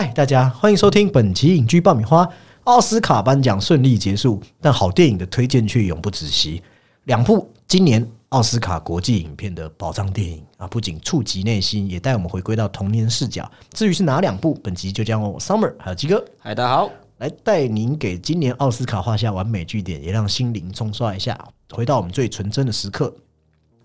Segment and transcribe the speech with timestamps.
[0.00, 2.26] 嗨，大家欢迎收听本期影剧爆米花。
[2.64, 6.62] 奥斯卡颁奖顺利结束，但好电影的推荐却永不止息。
[7.04, 13.46] 两部今年奥斯卡国际影片的宝藏电影啊，不仅触及内心，也带我们回归到童年视角。
[13.74, 16.90] 至于是哪两部，本集就将由 Summer 还有鸡哥嗨，大家好。
[17.18, 21.38] 来带您给今年奥斯卡画下完美句点，也让心灵冲刷一下，
[21.72, 23.14] 回到我们最纯真的时刻。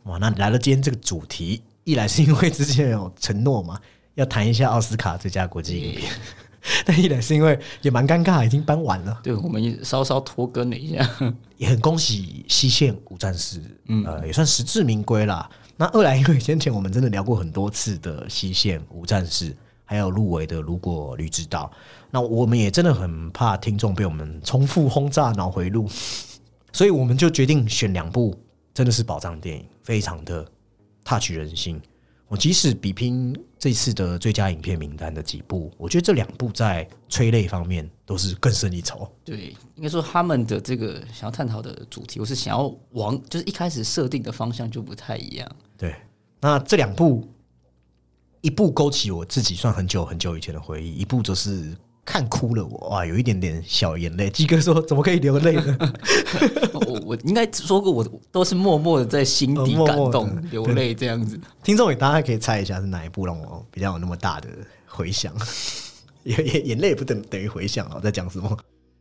[0.03, 3.77] 哇，那来了今天这个主题，一来是因为之前有承诺嘛，
[4.15, 6.11] 要谈一下奥斯卡最佳国际影片，
[6.85, 11.09] 但一来是因为也蛮尴尬，已经搬完了，对，我们也稍稍拖更了一下，
[11.57, 13.61] 也很恭喜西线无战士，
[14.05, 15.49] 呃，也算实至名归啦。
[15.77, 21.69] 那二来因为先前我们真的聊过很多次的西线无战士，还有入围的如果驴知道，
[22.09, 25.89] 那我们也真的很怕听众被我们重复轰炸脑回路，
[26.71, 28.33] 所以我们就决定选两部
[28.73, 30.45] 真的是宝藏电影，非常的
[31.03, 31.81] touch 人心。
[32.35, 39.09] 我即使比拼这次的最佳影片名单的几部，我觉得这两部在催泪方面都是更胜一筹。
[39.23, 45.49] 对，应该说他们的这个想要探讨的主题，我是想要往，就是一开始设定的方向就不太一样。
[45.77, 45.95] 对，
[46.41, 47.25] 那这两部，
[48.41, 51.73] 一部勾起我自己算很久很久以前的回忆，一部则是
[52.05, 54.29] 看哭了我，哇，有一点点小眼泪。
[54.29, 55.77] 鸡哥说：“怎么可以流泪呢
[56.73, 64.47] 我我应该说过，我都是默默的在心底感动流泪这样子。？”听众也大家可以猜一下是哪一部让我比较有那么大的
[64.85, 65.33] 回响，
[66.23, 68.55] 也也眼泪也不等等于回响啊，我在讲什么？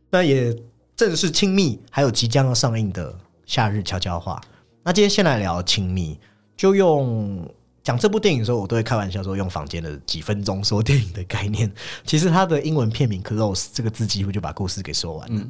[0.09, 0.55] 那也
[0.95, 3.11] 正是亲密，还有即将要上映的
[3.45, 4.41] 《夏日悄悄话》。
[4.83, 6.19] 那今天先来聊亲密，
[6.57, 7.47] 就用
[7.85, 11.71] 讲这部电影的时候，我都会开玩笑说用房间的几分钟说电影的概念。
[12.03, 15.47] 其实它的英文片名 “close” 这个字几乎就把故事给说完了。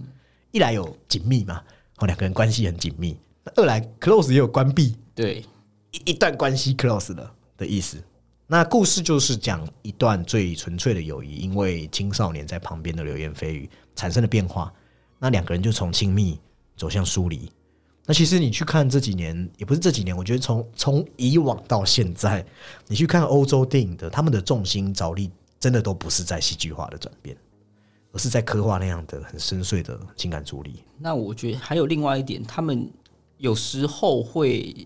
[0.52, 1.62] 一来有紧密嘛，
[2.00, 3.16] 哦，两个人关系很紧密；
[3.56, 5.46] 二来 “close” 也有关闭，对，
[5.92, 8.04] 一一段关系 close 了的意思。
[8.48, 14.74] 那故事就是讲一段最纯粹的友谊，因为青少年在旁边的流言蜚语产生了变化，
[15.20, 16.38] 那两个人就从亲密
[16.76, 17.50] 走向疏离。
[18.08, 22.46] 那其实你去看这几年，也不是这几年，我觉得从从以往到现在，
[22.88, 27.36] 你去看欧洲电影的，他们的重心着力真的都不是在戏剧化的转变，
[28.12, 30.84] 而是在刻画那样的很深邃的情感处理。
[31.00, 32.88] 那我觉得还有另外一点，他们
[33.38, 34.86] 有时候会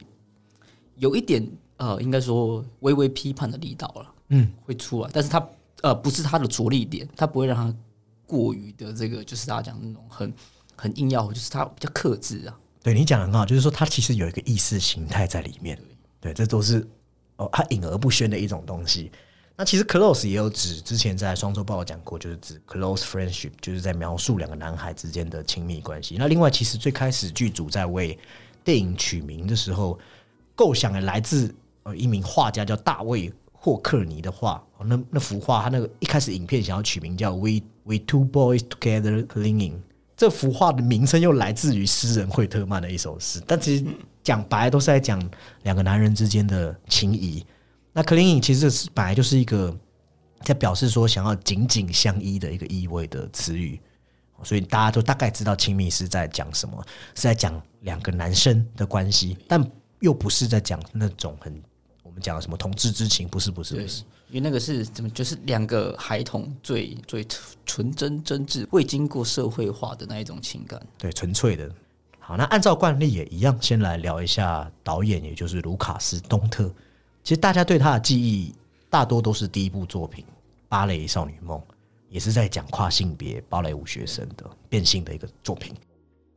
[0.95, 5.45] 有一点呃，应该说微微批判的力道了，嗯，会出来，但是他
[5.81, 7.77] 呃不是他的着力点，他不会让他
[8.25, 10.33] 过于的这个，就是大家讲的那种很
[10.77, 12.57] 很硬要，就是他比较克制啊。
[12.81, 15.77] 对你讲的很好，就是说它其实有一个意识形态在里面，
[16.21, 16.87] 对，这都是
[17.35, 19.11] 哦，它隐而不宣的一种东西。
[19.57, 26.15] 那其实 close 也有指，之前在双周报讲过，就是指 close friendship，就是在描述两个男孩之间的亲密关系。
[26.17, 28.17] 那另外，其实最开始剧组在为
[28.63, 29.99] 电影取名的时候，
[30.55, 31.53] 构想也来自
[31.83, 34.65] 呃一名画家叫大卫霍克尼的画。
[34.85, 39.73] 那那幅画，他那个一开始影片想要取名叫 We We Two Boys Together Clinging。
[40.19, 43.85] 这幅画的名称又来自于诗人惠特曼的一首诗，但其实
[44.21, 45.17] 讲白都是在讲
[45.63, 47.45] 两个男人之间的情谊。
[47.93, 49.73] 那 clinging 其实是本来就是一个
[50.43, 53.79] 在表示说想要紧紧相依的一个意味的词语，
[54.43, 59.65] 所以大家都大概知道亲密是在讲什么，是在讲两个男生的关系，但
[60.01, 61.63] 又不是在讲那种很
[62.03, 64.03] 我们讲的什么同志之情，不是不是不是。
[64.29, 67.25] 因为那个是怎么，就是两个孩童最最
[67.65, 70.79] 纯真真挚、未经过社会化的那一种情感。
[70.97, 71.69] 对，纯粹的。
[72.19, 76.71] 好，那按照惯例也一样，先来聊一下导演，也就是卢卡斯·东特。
[77.23, 78.53] 其实大家对他的记忆
[78.89, 80.23] 大多都是第一部作品
[80.67, 81.57] 《芭蕾少女梦》，
[82.07, 85.73] 也是在讲跨性别芭蕾舞学生的变性的一个作品。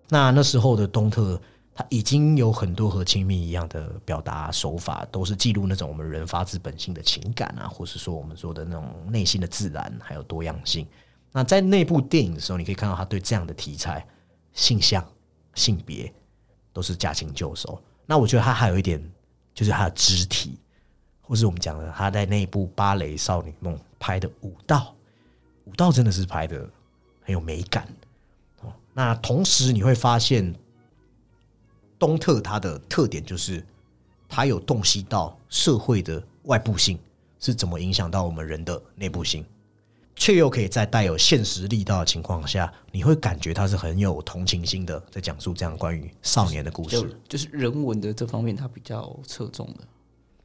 [0.09, 1.41] 那那时候的东特，
[1.75, 10.87] 他已经有很多和亲密一样的表达手法，都是记录那种我们人发自本性的情感啊，或是说我们说的那种内心的自然还有多样性。
[11.32, 14.06] 那在那部电影的时候，你可以看到他对这样的题材、
[14.52, 15.02] 性向、
[15.55, 16.12] 性别
[16.75, 17.82] 都是驾轻就熟。
[18.05, 19.02] 那我觉得他还有一点，
[19.55, 20.58] 就是他的肢体，
[21.23, 24.94] 或是我们讲的他在那部《芭蕾少女梦》拍的舞蹈，
[25.64, 26.69] 舞蹈真的是拍的
[27.23, 27.88] 很有美感。
[28.93, 30.55] 那同时你会发现，
[32.02, 33.64] 东特他的特点就是
[34.28, 36.99] 他有洞悉到社会的外部性
[37.38, 39.44] 是怎么影响到我们人的内部性。
[40.16, 47.16] 却又可以在带有现实力道的情况下，你会感觉他是很有同情心的，在讲述这样关于少年的故事。
[47.28, 49.84] 就是人文的这方面，他比较侧重的。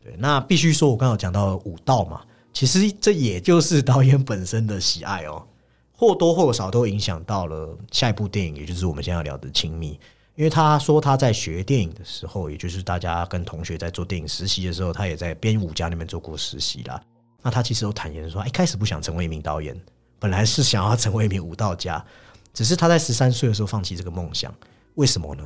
[0.01, 2.21] 对，那必须说，我刚刚有讲到武道嘛，
[2.54, 5.45] 其实这也就是导演本身的喜爱哦，
[5.92, 9.94] 或多或少都影响到了下一部电影，也就是我们现在要聊的《亲密》。
[10.38, 17.01] 因为他说他在学电影的时候，也就是大家跟同学在做电影实习的时候，他也在编舞家那边做过实习啦。
[17.42, 19.75] 那他其实有坦言说，一开始不想成为一名导演，
[20.19, 22.06] 本来是想要成为一名舞蹈家，
[22.54, 24.54] 只是他在十三岁的时候放弃这个梦想。
[24.94, 25.44] 为什么呢？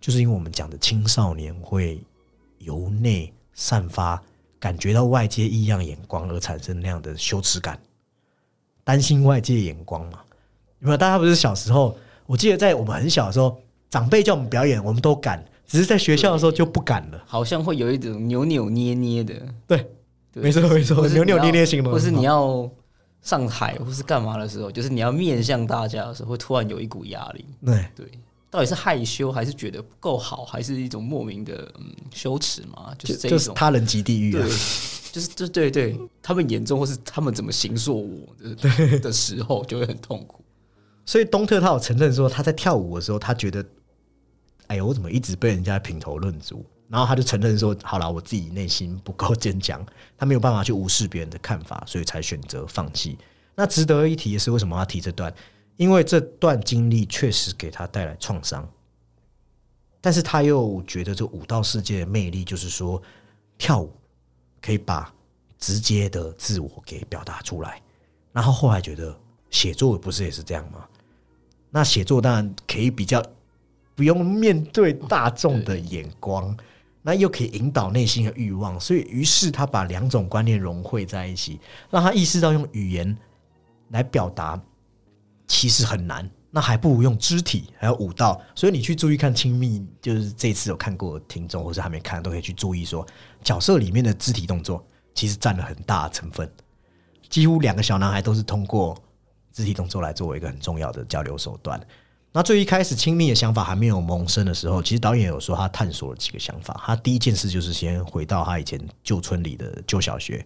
[0.00, 2.02] 就是因为我们讲的青少年会
[2.60, 4.22] 由内散发，
[4.58, 7.78] 感觉到外界异样眼光而产生那样的羞耻感，
[8.84, 10.20] 担心外界眼光嘛。
[10.80, 11.94] 因为大家不是小时候，
[12.24, 13.58] 我记得在我们很小的时候，
[13.94, 17.24] 长辈叫我们表演，我们都敢，只是在学校的时候就不敢了。
[17.24, 19.34] 好像会有一种扭扭捏捏的，
[19.68, 19.86] 对，
[20.32, 22.68] 对没错没错扭扭捏捏型的或是你要
[23.22, 27.44] 上台或是干嘛的时候，就是你要面向大家的时候，会突然有一股压力。
[27.64, 28.06] 对，对，
[28.50, 32.92] 到底是害羞，还是觉得不够好，还是一种莫名的嗯羞耻嘛？
[32.98, 33.38] 就是这就。
[33.38, 34.48] 是他人即地狱对啊。，
[35.12, 40.40] 就是就对对，他们眼中或是他们怎么形塑我的的时候，就会很痛苦。
[41.06, 43.62] 所以东特他有承认说，他在跳舞的时候，他觉得，
[44.68, 46.64] 哎呦，我怎么一直被人家评头论足？
[46.88, 49.84] 然后他就承认说，好了，我自己内心不够坚强，
[50.16, 53.18] 他没有办法去无视别人的看法，所以才选择放弃。
[53.54, 55.32] 那值得一提的是，为什么要提这段？
[55.76, 58.68] 因为这段经历确实给他带来创伤，
[60.00, 63.02] 但是他又觉得这舞蹈世界的魅力，就是说
[63.58, 63.92] 跳舞
[64.60, 65.12] 可以把
[65.58, 67.80] 直接的自我给表达出来。
[68.32, 69.16] 然后后来觉得
[69.50, 70.86] 写作不是也是这样吗？
[71.70, 73.20] 那写作当然可以比较
[73.94, 76.56] 不用面对大众的眼光，
[77.02, 81.60] 那又可以引导内心的欲望，所以于是他把两种观念融汇在一起，
[81.90, 83.16] 让他意识到用语言
[83.90, 84.60] 来表达
[85.46, 88.40] 其实很难，那还不如用肢体还有舞蹈。
[88.54, 93.06] 所以你去注意看《亲密》，就是这次有看过听众或者还没看，都可以去注意说，
[93.42, 96.50] 角色里面的肢体动作其实占了很大的成分，
[97.28, 98.96] 几乎两个小男孩都是通过
[99.52, 101.80] 肢体动作来作为一个很重要的交流手段。
[102.36, 106.78] 那最一开始亲密的想法还没有萌生的时候，其实导演有说他探索了几个想法。
[106.84, 110.44] 他第一件事就是先回到他以前旧村里的旧小学，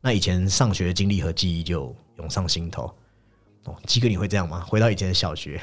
[0.00, 2.90] 那以前上学的经历和记忆就涌上心头。
[3.64, 4.64] 哦，鸡哥你会这样吗？
[4.66, 5.60] 回到以前的小学，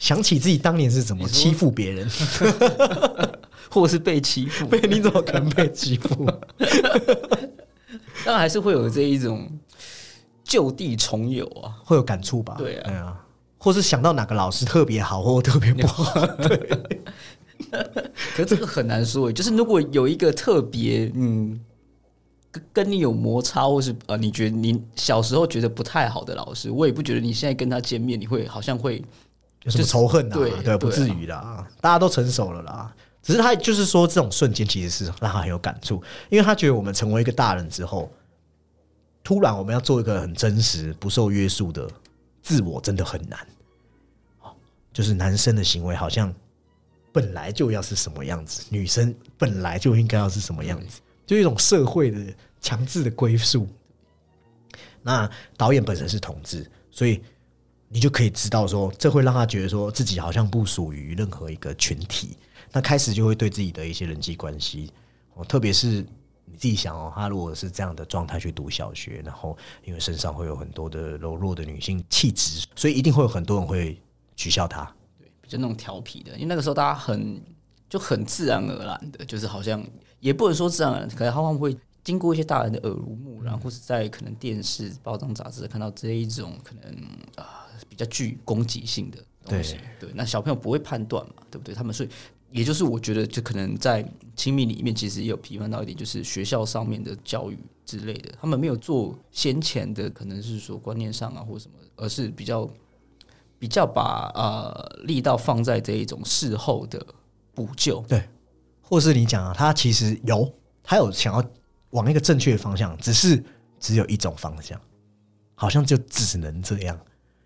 [0.00, 2.10] 想起自己当年是怎么欺负别人，
[3.70, 6.26] 或是被欺负， 被你怎么可能被欺负？
[8.26, 9.48] 当然还是会有这一种
[10.42, 11.78] 就地重游啊。
[11.84, 12.56] 会有感触吧？
[12.58, 13.26] 对啊啊，
[13.60, 16.26] 或是想到哪个老师特别好 或特别不好，
[17.70, 21.60] 可是这个很难说，就是如果有一个特别嗯。
[22.52, 29.00] 跟跟你有摩擦，或是呃，你觉得你小时候觉得不太好的老师，我也不觉得你现在跟他见面，你会好像会
[29.62, 30.34] 有什么仇恨啊？
[30.34, 32.92] 对对，不至于啦，大家都成熟了啦。
[33.22, 38.10] 只是他就是说，这种瞬间其实是让他很有感触，因为他觉得我们成为一个大人之后，
[39.22, 41.88] 突然我们要做一个很真实、不受约束的
[42.42, 43.38] 自我，真的很难。
[44.40, 44.54] 哦
[44.92, 46.34] 就是男生的行为好像
[47.12, 53.68] 本来就要是什么样子，女生本来就应该要是什么样子，就一种社会的强制的归宿。
[55.02, 57.22] 那导演本身是同志，所以
[57.88, 62.36] 你就可以知道说，这会让他觉得说自己好像不属于任何一个群体。
[62.72, 64.92] 那开始就会对自己的一些人际关系，
[65.34, 66.04] 哦，特别是
[66.60, 73.98] 自己想哦，他如果是这样的状态去读小学，然后因为身上会有很多的柔弱的女性气质，所以一定会有很多人会
[74.36, 74.84] 取笑他。
[75.40, 77.42] 比较那种调皮的，因为那个时候大家很
[77.88, 79.82] 就很自然而然的，就是好像
[80.20, 81.74] 也不能说自然而然，可能他们会
[82.04, 86.94] 经过一些大人的耳濡目染，或是在可能电视、报章、杂志看到这一种可能
[87.36, 89.78] 啊、比较具攻击性的东西。
[89.98, 91.74] 对，那小朋友不会判断嘛，对不对？
[91.74, 92.08] 他们所以
[92.50, 94.04] 也就是我觉得，就可能在
[94.34, 102.68] 亲密里面，其实也有批判到一点，就是学校上面的教育之类的，他们没有做先前的，可能是说观念上啊或什么，而是比较
[103.58, 107.04] 比较把呃力道放在这一种事后的
[107.54, 108.00] 补救。
[108.08, 108.28] 对
[108.80, 110.52] 或是你讲啊，他其实有，
[110.82, 111.44] 他有想要
[111.90, 113.40] 往一个正确的方向，只是
[113.78, 114.80] 只有一种方向，
[115.54, 116.98] 好像就只能这样。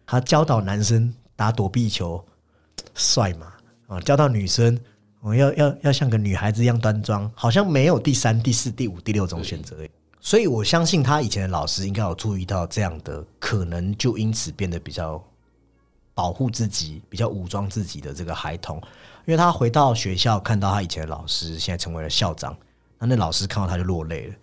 [0.07, 2.25] 他教导男生打躲避球，
[2.95, 3.53] 帅嘛
[3.87, 4.79] 啊，教导女生
[5.25, 9.75] 我、要要要像个女孩子一样端庄，好像没有第三、第四、第五、第六种选择。
[10.21, 15.23] 所以我相信他以前的老师应该有注意到这样的可能，就因此变得比较
[16.13, 18.77] 保护自己、比较武装自己的这个孩童。
[19.25, 22.55] 因为他回到学校看到他以前的老师现在成为了校长，
[22.99, 24.35] 那那老师看到他就落泪了。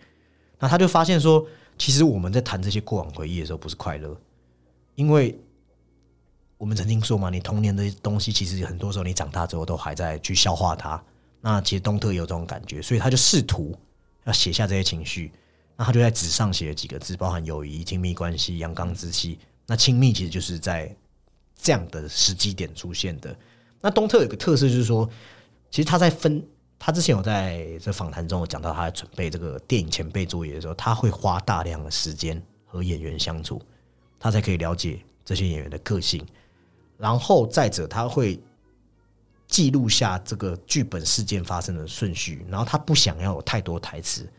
[0.57, 1.45] 那他就发现说，
[1.77, 4.17] 其实我们在谈这些过往回忆的时候不是快乐，
[4.95, 5.39] 因为
[6.61, 11.03] 我们曾经说嘛，你童年的东西其实很多时候你长大之后都还在去消化它。
[11.41, 13.75] 那其实东特有这种感觉，所以他就试图
[14.25, 15.31] 要写下这些情绪。
[15.75, 19.39] 那他就在纸上写了几个字，包含友谊、亲密关系、阳刚之气。
[19.65, 20.95] 那亲密其实就是在
[21.59, 23.35] 这样的时机点出现的。
[23.81, 25.09] 那东特有个特色就是说，
[25.71, 26.45] 其实他在分
[26.77, 33.59] 他之前有在这访谈中有讲到，他准备这个电影前辈作业的时候，他会花大量的时间和演员相处，
[34.19, 36.23] 他才可以了解这些演员的个性。
[37.01, 38.39] 然后再者，他会
[39.48, 44.31] 记录下这个剧本事件发生的顺序，然后他不想要有太多台词，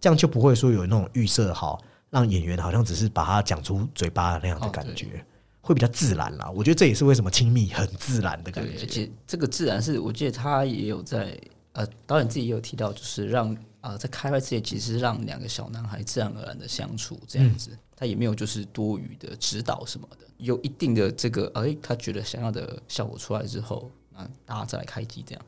[0.00, 5.24] 这样就不会说有那种预设好，让演员好像只是把它讲出嘴巴那样的感觉，
[5.60, 6.50] 会比较自然啦。
[6.50, 8.86] 我觉得这也是为什么亲密很自然的感觉，而。
[8.86, 11.38] 且这个自然是，我记得他也有在
[11.74, 25.44] 呃，导演自己也有提到，就是让呃在开拍之前，其实是让两个小男孩自然而然的相处这样子，他也没有就是多余的指导什么的，有一定的这个哎、他觉得想要的效果出来之后，那大家再来开机这样。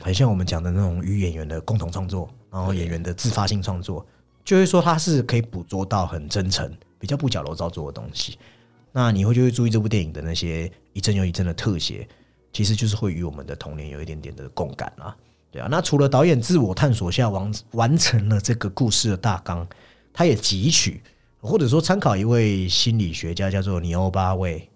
[0.00, 4.06] 很像我们讲的那种与演员的共同创作，然后演员的自发性创作，
[4.42, 8.38] 就会说他是可以捕捉到很真诚、比较不矫揉造作的东西。
[8.92, 12.08] 那你会就会注意这部电影的那些一帧又一帧的特写，
[12.50, 15.14] 其实就是会与我们的童年有一点点的共感啊。
[15.50, 19.68] 对啊，那除了导演自我探索下完完成了这个故事的大纲，
[20.12, 21.02] 他也汲取
[21.40, 24.68] 或者说参考一位心理学家叫做尼欧巴卫，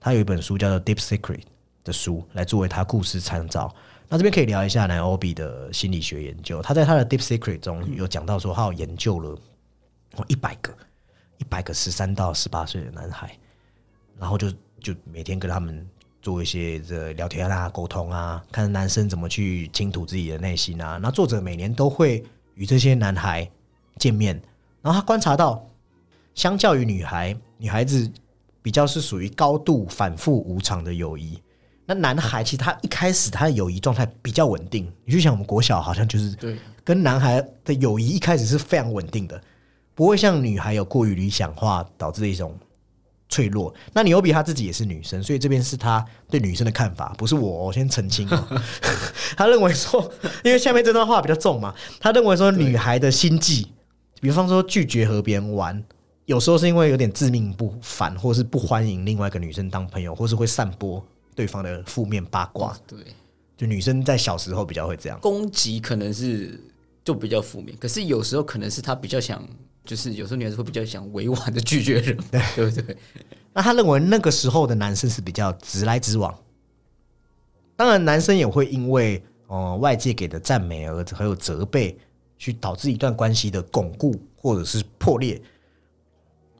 [0.00, 1.38] 他有一本书叫做《Deep Secret》
[1.84, 3.74] 的书来作为他故事参照。
[4.08, 9.36] 那这边可以聊一下南欧比的心理学研究，他在他的《Deep Secret》中有讲到说，他有研究了
[10.28, 10.72] 一百个
[11.38, 13.36] 一百个十三到十八岁的男孩，
[14.18, 15.86] 然后就就每天跟他们
[16.22, 20.98] 做一些这聊天啊、沟通啊，看男生怎么去倾吐自己的内心啊。
[21.02, 23.50] 那作者每年都会与这些男孩
[23.98, 24.40] 见面，
[24.80, 25.62] 然后他观察到，
[26.36, 28.08] 相较于女孩，女孩子
[28.62, 31.42] 比较是属于高度反复无常的友谊。
[31.86, 39.40] 那男孩其实他一开始他的友谊状态比较稳定，你就想我们国小好像就是对，跟男孩的友谊一开始是非常稳定的，
[39.94, 42.58] 不会像女孩有过于理想化导致的一种
[43.30, 43.72] 脆弱。
[43.94, 48.62] 那你又比他自己也是女生，所以这边是他对女生的看法，不是我，我先澄清哦。
[49.38, 50.12] 他认为说，
[50.44, 53.68] 因为下面这段话比较重嘛，他认为说女孩的心计，
[54.20, 55.82] 比方说拒绝和别人玩。
[56.26, 61.02] 有时候是因为有点自命不凡，或是不欢迎另外一个女生当朋友，或是会散播
[61.36, 62.76] 对方的负面八卦。
[62.84, 62.98] 对，
[63.56, 65.18] 就女生在小时候比较会这样。
[65.20, 66.60] 攻击可能是
[67.04, 69.40] 就比较负面，可是有时候可能是她比较想，
[69.84, 72.18] 就是有时候女孩子会比较想委婉的拒绝人，
[72.56, 72.96] 对不对？
[73.52, 76.36] 那他认为那个时候的男生是比较直来直往，
[77.76, 81.96] 当然男生也会因为哦、呃外界给的赞美而还有责备，
[82.36, 85.40] 去导致一段关系的巩固或者是破裂。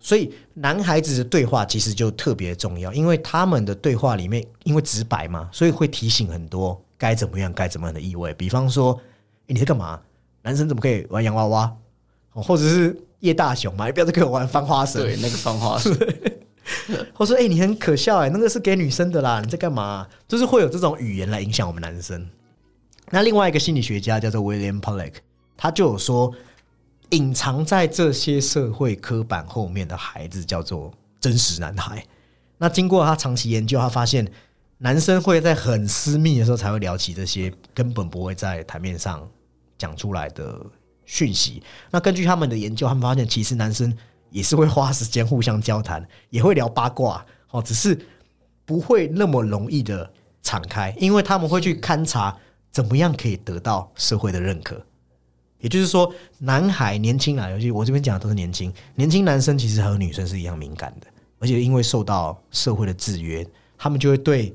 [0.06, 8.32] 所以男孩子的对话其实就特别重要，因为他们的对话里面因为直白嘛，所以会提醒很多该怎么样该怎么样的意味。
[8.34, 8.92] 比方说，
[9.48, 10.00] 诶你在干嘛？
[10.42, 11.76] 男生怎么可以玩洋娃娃？
[12.34, 13.86] 哦或者是叶大雄嘛？
[13.86, 15.02] 你不要再给我玩翻花绳。
[15.02, 15.76] 对，那个放话
[17.12, 22.24] 或说：“哎、你很可笑哎、那个是给女生的啦，你在干嘛？”就是会有这种语言来影响我们男生。
[23.10, 25.14] 那另外一个心理学家叫做 William Pollack，
[25.56, 26.32] 他就有说，
[27.10, 32.04] 隐藏在这些社会刻板后面的孩子叫做真实男孩。
[32.58, 34.26] 那经过他长期研究，他发现
[34.78, 39.28] 男生会在很私密的时候才会聊起这些根本不会在台面上
[39.78, 40.60] 讲出来的
[41.04, 41.62] 讯息。
[41.90, 43.96] 那根据他们的研究，他们发现其实男生
[44.30, 47.98] 也是会花时间互相交谈，也会聊八卦，哦，只是
[48.64, 50.10] 不会那么容易的
[50.42, 52.36] 敞开，因为他们会去勘察
[52.70, 54.84] 怎么样可以得到社会的认可。
[55.58, 61.06] 也就是说，男孩年轻啊，尤其我这边讲的都是年轻年轻男生，其实和女生是一样敏感的，
[61.38, 63.46] 而且因为受到社会的制约，
[63.78, 64.54] 他们就会对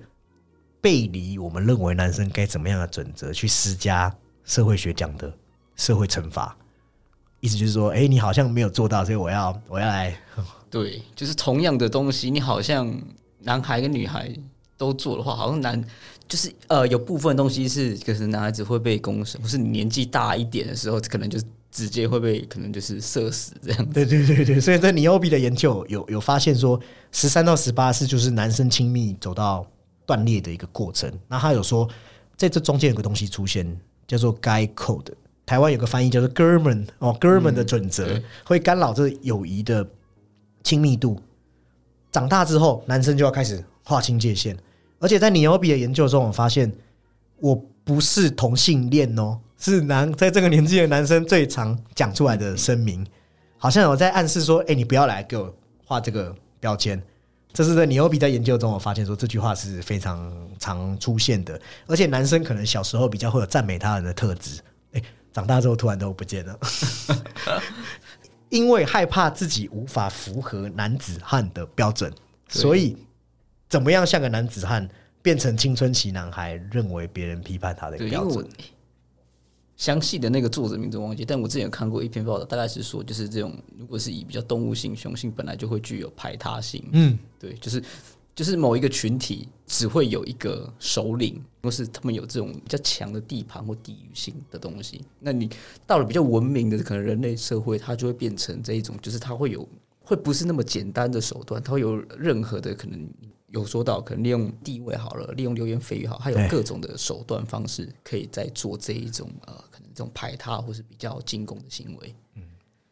[0.80, 4.16] 背离我们认为男生该怎么样的准则去施加
[4.46, 5.34] 社会学讲的
[5.76, 6.56] 社会惩罚。
[7.40, 10.16] 意思就是说，哎、你好像没有做到，所以我要我要来
[10.70, 12.96] 对，就是同样的东西，你好像
[13.40, 14.32] 男孩跟女孩
[14.78, 15.84] 都做的话，好像男
[16.32, 21.38] 就是呃有部分东西是可是男孩子会被公审，或是你年纪大一点的时候，可能就
[21.70, 23.86] 直接会被可能就是射死这样。
[23.88, 26.80] 对对对对，所以在尼欧比的研究有有发现说，
[27.12, 29.68] 十三到十八是就是男生亲密走到
[30.06, 31.12] 断裂的一个过程。
[31.28, 31.86] 那他有说，
[32.38, 35.08] 在这中间有个东西出现，叫做 “guy code”，
[35.46, 39.86] 台湾有个翻译叫做“哥们”哦，哥们的准则、对会干扰这友谊的
[40.64, 41.22] 亲密度。
[42.10, 44.58] 长大之后，男生就要开始划清界限，
[45.02, 46.72] 而且在尼欧比的研究中，我发现
[47.40, 53.06] 我不是同性恋哦，是男在这个年纪的男生最常讲出来的声明，
[53.58, 55.54] 好像有在暗示说，哎、你不要来给我
[55.86, 57.02] 画这个标签。
[57.54, 64.62] 这是在尼欧比在研究中，我发现说这句话是非常常出现的，而且男生可能小时候比较会有赞美他人的特质，
[64.94, 65.02] 哎、
[65.34, 66.60] 长大之后突然都不见了，
[68.50, 72.14] 因为害怕自己无法符合男子汉的标准，
[72.48, 72.96] 所以
[73.72, 74.86] 怎么样像个男子汉，
[75.22, 78.46] 变成青春期男孩认为别人批判他的标准。
[79.78, 87.82] 详细的那个作者名字忘记，但我之前有看过一篇报道，大概是说，就是这种如果是以比较动物性、雄性本来就会具有排他性，嗯，对，就是
[88.36, 95.02] 就是某一个群体只会有一个首领，或是他们有这种比较强的地盘或地域性的东西。
[95.18, 95.50] 那你
[95.88, 99.66] 到了比较文明的可能人类社会，它就会变成这一种，就是它会有
[100.04, 103.08] 会不是那么简单的手段，它会有任何的可能。
[103.52, 112.16] 有说到可能利用地位好了，利用流言蜚语好，还有各种的手段方式，可以在做这一种呃，可能这种排他或是比较进攻的行为。
[112.36, 112.44] 嗯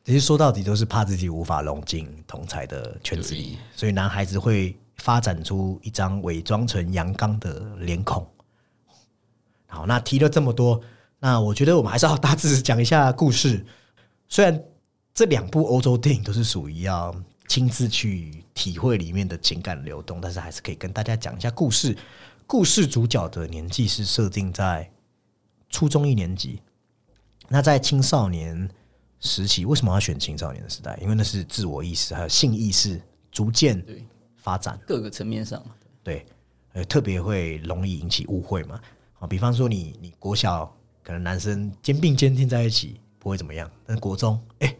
[0.05, 8.25] 其实说到底都是怕自己无法融进同才的圈子里，所以男孩子会发展出一张伪装成阳刚的脸孔。
[9.67, 10.81] 好，那提了这么多，
[11.19, 13.63] 那我觉得我们还是要大致讲一下故事。
[14.27, 14.59] 虽然
[15.13, 17.13] 这两部欧洲电影都是属于要
[17.49, 21.97] 亲自去体会里面的情感流动，但是还是可以跟大家讲一下故事。
[22.45, 24.89] 故事主角的年纪是设定在
[25.67, 26.61] 初中一年级，
[27.47, 28.69] 那在青少年
[29.19, 30.97] 时期，为什么要选青少年的时代？
[31.01, 33.01] 因为那是自我意识还有性意识
[33.31, 33.83] 逐渐
[34.37, 35.63] 发展，各个层面上，
[36.03, 36.25] 对，
[36.73, 38.79] 呃，特别会容易引起误会嘛。
[39.19, 40.71] 啊，比方说你你国小
[41.03, 44.75] 可能男生肩并肩贴在一起不会怎么样，但是国中哎、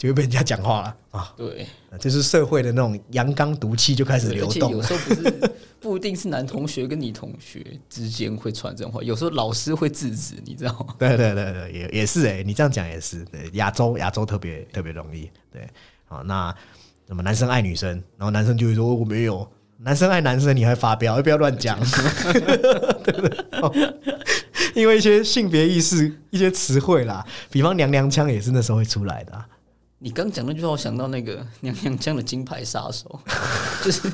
[0.00, 0.96] 就会被人家讲话了。
[1.10, 4.82] 啊，对，呃就是社会的那种阳刚毒气就开始流动而且有。
[4.82, 10.94] 时候不是不一定是男同学跟女同学之间会传这种话，有时候老师会制止，你知道吗？
[10.98, 15.68] 对对对对，也也是哎、你这样讲也是，对，亚洲亚洲特别特别容易，对，
[16.06, 16.54] 好，那
[17.06, 21.78] 什么男生爱女生，然后男生就会说我没有，男生爱男生，你还发飙，不要乱讲，
[23.04, 23.44] 对不对？
[23.60, 23.70] 哦。
[24.74, 29.46] 因为一些性别意识、一些词汇啦，比方娘娘腔也是那时候会出来的、啊，
[30.02, 33.20] 你刚讲那句话，我想到那个 娘娘腔的金牌杀手，
[33.84, 34.12] 就是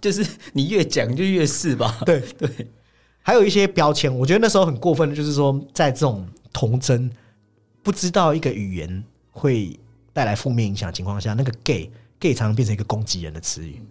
[0.00, 2.00] 就是你越讲就越是吧？
[2.06, 2.48] 对 对，
[3.20, 7.10] 还有一些标签，我觉得那时候很过分的，就是说在这种童真
[7.82, 9.78] 不知道一个语言会
[10.14, 13.82] 带来负面影响的情况下，那个 gay gay 常常变成一个攻击人的词语，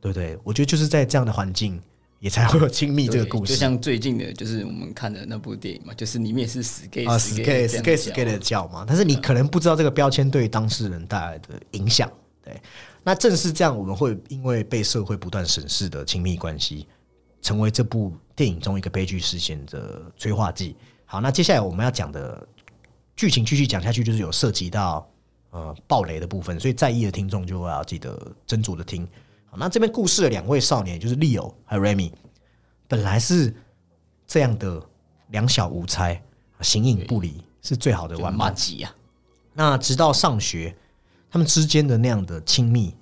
[0.00, 0.38] 对不对？
[0.44, 1.82] 我觉得就是在这样的环境，
[2.20, 3.52] 也才会有亲密这个故事。
[3.52, 12.10] 就像最近的，就是我们看的那部电影嘛，就是里面也是死 gay 啊，死死 gay gay 死这样 gay 讲死 gay 的叫嘛，但是你可能不知道这个标签对当事人带来的影响。
[12.44, 12.60] 对，
[13.02, 16.86] 那正是这样，我们会因为被社会不断审视的亲密关系，
[17.40, 20.76] 成为这部电影中一个悲剧事件的催化剂。
[21.06, 22.46] 好，那接下来我们要讲的
[23.16, 25.10] 剧情继续讲下去，就是有涉及到
[25.50, 29.08] 呃暴雷的部分，所以在意的听众就要记得斟酌的听。
[29.50, 32.12] 好，那这边故事的两位少年，就是 Leo 还有 Remy，
[32.86, 33.52] 本来是
[34.26, 34.80] 这样的
[35.30, 36.22] 两小无猜，
[36.60, 38.52] 形影不离，是最好的玩伴。
[38.52, 38.94] 啊，
[39.52, 40.76] 那直到上学，
[41.28, 42.94] 他们之间的那样的亲密，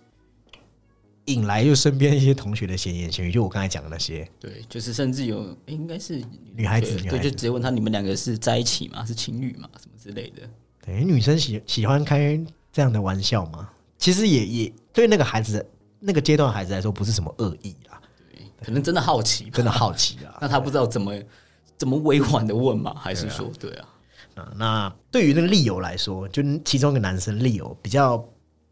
[1.26, 4.26] 引来就身边一些同学的闲言闲语，就我刚才讲的那些。
[4.40, 9.04] 对，就是甚至有诶应该是女孩子对就直接问他你们两个是在一起吗？
[9.04, 9.68] 是情侣吗？
[9.78, 10.48] 什么之类的。
[10.82, 12.40] 对，女生喜喜欢开
[12.72, 13.68] 这样的玩笑吗？
[13.98, 15.64] 其实也也对那个孩子
[16.00, 18.00] 那个阶段孩子来说，不是什么恶意啦，
[18.64, 20.38] 可能真的好奇，真的好奇啊。
[20.42, 21.12] 那他不知道怎么
[21.76, 22.94] 怎么委婉的问嘛？
[22.94, 23.88] 还是说对啊？
[24.34, 28.16] 啊，那对于那个利友来说，就其中一个男生利友比较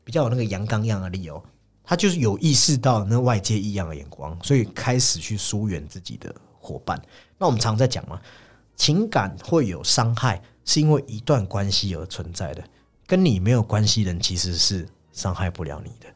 [0.05, 1.43] 比较有那个阳刚样的利友，
[1.83, 7.01] 他就是有意识到那外界异样的眼光，所以开始去疏远自己的伙伴。
[7.37, 8.21] 那我们常在讲嘛，
[8.77, 12.63] 情感会有伤害，是因为一段关系而存在的，
[13.05, 16.07] 跟你没有关系的人其实是伤害不了你的。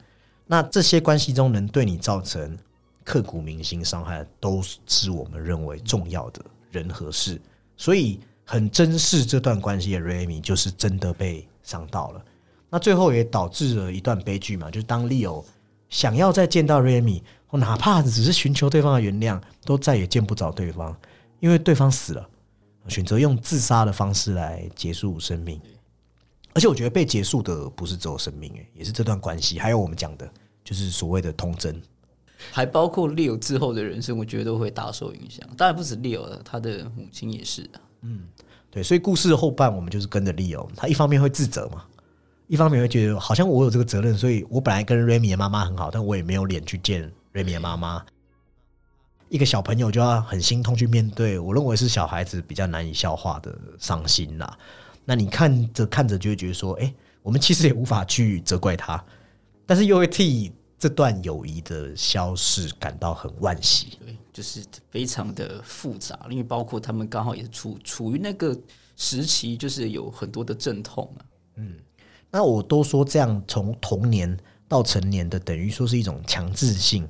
[0.53, 2.59] 那这些关系中能对你造成
[3.05, 7.41] 刻骨铭心伤害，都是我们认为重要的人和事。
[7.77, 12.25] 所以很珍视这段关系的 Remy 就是真的被伤到了。
[12.69, 15.45] 那最后也导致了一段悲剧嘛，就是当 Leo
[15.89, 20.97] 想要再见到 Remy，哪怕只是寻求对方的原谅，都再也见不着对方，
[21.39, 22.29] 因为对方死了，
[22.89, 25.61] 选择用自杀的方式来结束生命。
[26.53, 30.29] 而且我觉得被结束的不是只有生命，诶，也是这段关系，还有我们讲的，
[30.65, 31.81] 就是所谓的童真。
[32.51, 35.47] 还包括 Leo 之后的人生，我觉得都会大受影响。
[35.57, 37.81] 当然不止 Leo 了，他的母亲也是啊。
[38.71, 41.85] 对，所以故事的后半我们就是跟着 Leo，他一方面会自责嘛，
[42.47, 48.05] 一方面会觉得好像我有这个责任，所以我本来跟 Remy 的妈妈很好，但我也没有脸去见 Remy 的妈妈。
[49.29, 54.59] 一个小朋友就要很心痛去面对，我认为是小孩子比较难以消化的伤心啦。
[55.11, 59.05] 那你看着看着就会觉得说，哎、我们其实也无法去责怪他，
[59.67, 63.99] 但是又会替这段友谊的消逝感到很惋惜。
[63.99, 68.57] 对，就是非常的复杂，因为包括他们刚好也是处处于那个
[68.95, 71.27] 时期，就是有很多的阵痛啊。
[72.31, 77.05] 那我都说这样从童年到成年的，等于说是一种强制性，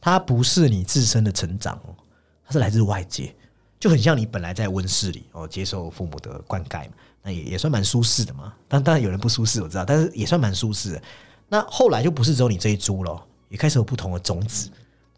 [0.00, 1.96] 它不是你自身的成长哦，
[2.44, 3.34] 它是来自外界。
[3.80, 8.54] 就很像你本来在温室里哦，接受父母的灌溉嘛，那也也算蛮舒适的嘛。
[8.68, 11.02] 但当然有人不舒适，我知道，但是也算蛮舒适的。
[11.48, 14.70] 那后来就不是只有你这一株了，也开始有不同的种子，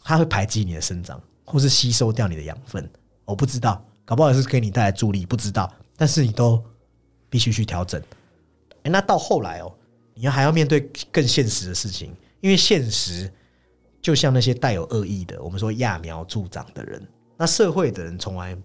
[0.02, 2.88] 它会排挤你的生长，或是吸收掉你的养分。
[3.24, 5.72] 我不知道，搞不好也是给你带来助力，不知道。
[5.96, 6.62] 但是你都
[7.28, 8.02] 必须去调整。
[8.82, 9.72] 哎，那到后来哦，
[10.14, 13.30] 你要还要面对更现实的事情，因为现实
[14.00, 17.06] 就像那些带有恶意的，我们说揠苗助长的人。
[17.36, 18.56] 那社会的人从来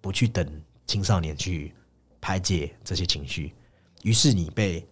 [0.00, 0.44] 不去等
[0.86, 1.74] 青少年去
[2.20, 3.54] 排解这些情绪，
[4.02, 4.86] 于是你被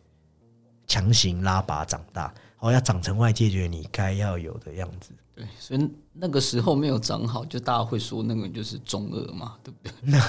[0.86, 5.10] 强行拉拔长大，哦，要长成外界觉得你该要有的样子。
[5.34, 10.10] 对，所以那个时候没有长好，就大家会说那个就是中二嘛，对不对？
[10.10, 10.20] 对。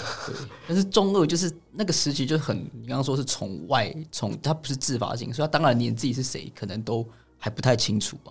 [0.68, 7.08] 但是中二就是那个时期就很，你刚刚说是从外从，他不是自发性，所以他当然连自己是谁可能都
[7.38, 8.30] 还不太清楚啊。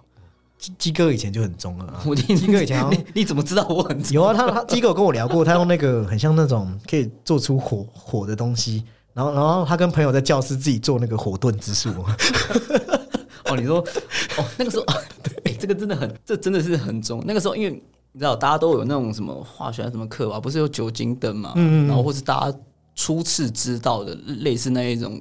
[0.58, 4.34] 鸡鸡哥以前就很中二， 我听鸡哥以前，你你怎么知道我很中有啊？
[4.34, 8.82] 他他鸡哥有跟我聊过，他用那个很像那种可以做出火火的东西，
[9.14, 11.90] 然后然后他跟朋友在教室自己做那个火遁之术。
[13.46, 13.78] 哦，你说
[14.36, 14.84] 哦，那个时候
[15.42, 17.22] 对， 这个真的很，这真的是很中。
[17.24, 17.70] 那个时候因为
[18.12, 22.58] 你知道大家都有那种什么化学什么课吧，不是有酒精灯嘛，嗯嗯，然后或是大家
[22.94, 25.20] 初次知道的类似那一种。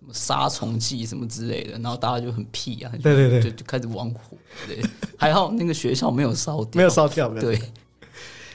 [0.00, 4.36] 什么杀虫剂什么之类的，然后大家就很屁啊，对对对，就就开始玩火。
[4.66, 4.82] 对，
[5.16, 7.60] 还好那个学校没有烧掉，没有烧掉，对，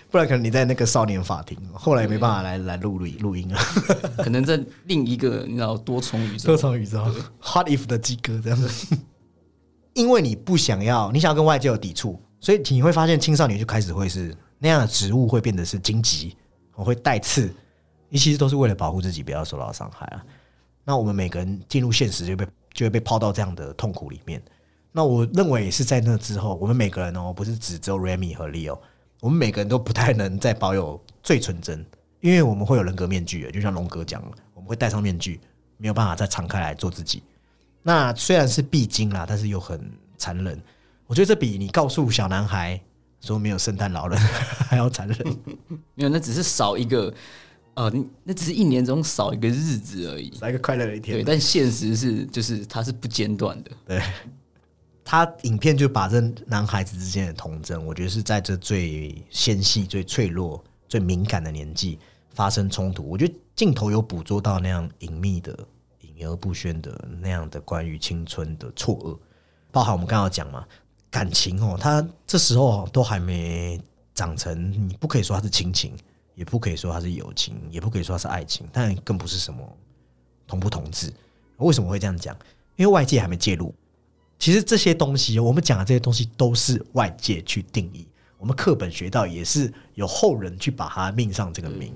[0.10, 3.60] 不然可能你在那个少年法庭，后来也没办法来来录录录音了。
[4.18, 7.00] 可能在另一个你知道多重宇宙，多重宇宙
[7.40, 8.98] ，Hot if 的鸡哥这样子。
[9.94, 16.36] 因为你不想要，你想要跟外界有抵触，所以你会发现青少年就开始会是那样的植物会变得是荆棘，
[16.76, 17.50] 我会带刺，
[18.10, 20.26] 你其实都是为了保护自己不要受到伤害啊。
[20.86, 24.42] 那我们每个人进入现实就被就会被抛到这样的痛苦里面。
[24.92, 28.80] 那我认为也是在那之后，我们每个人哦，不是只只有 Remy 和 Leo，
[29.20, 31.86] 我们每个人都不太能再保有最纯真，
[32.22, 35.42] 因为我们会有人格面具就像龙哥讲，我们会戴上面具，
[35.76, 37.24] 没有办法再敞开来做自己。
[37.84, 40.62] 那虽然是必经啦，但是又很残忍。
[41.08, 42.80] 我觉得这比你告诉小男孩
[43.20, 44.18] 说没有圣诞老人
[44.70, 45.18] 还要残忍。
[45.96, 47.14] 没有，那只是少一个。
[47.76, 47.92] 呃，
[48.24, 51.18] 那只是一年中少一个日子而已，少一个快乐的一天。
[51.18, 53.72] 对，但现实是，就是它是不间断的。
[53.86, 54.02] 对，
[55.04, 63.08] 他影片就把这男孩子之间的童真，我觉得是在这最纤细、最脆弱、最敏感的年纪发生冲突。
[63.08, 65.58] 我觉得镜头有捕捉到那样隐秘的、
[66.00, 69.20] 隐而不宣的那样的关于青春的错愕，
[69.70, 70.66] 包含我们刚刚讲嘛，
[71.12, 73.78] 感情哦，他这时候都还没
[74.14, 75.94] 长成，你不可以说他是亲情。
[76.36, 79.78] 也不可以说它是友情，也不可以说它是爱情，但更不是什么
[80.46, 81.12] 同不同志。
[81.58, 82.38] 为什么会这样讲？
[82.76, 83.74] 因为外界还没介入。
[84.38, 88.06] 其实这些东西，我们讲的这些东西都是外界去定义。
[88.38, 91.94] 我们课本学到也是有后人去把它命上这个名。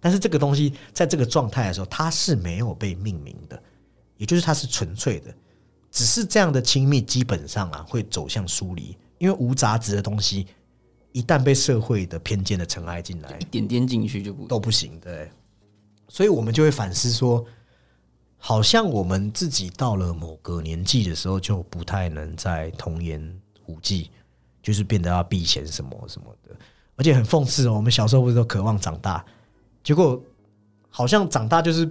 [0.00, 3.62] 但是这个东西在这个状态的时候，它是没有被命名的，
[4.16, 5.34] 也就是它是纯粹的。
[5.90, 10.46] 只是这样的亲密，基本上啊会走向疏离，因为无杂质的东西。
[11.14, 15.30] 一旦被社会的偏见的尘埃进来，一点点进去就不都不行，对。
[16.08, 17.46] 所以我们就会反思说，
[18.36, 24.10] 好像我们自己到了某个年纪的时候，就不太能再童言无忌，
[24.60, 26.56] 就是变得要避嫌什么什么的。
[26.96, 29.24] 而且很讽刺哦，我们小时候不是都渴望长大，
[29.84, 30.20] 结果
[30.90, 31.88] 好像长大就是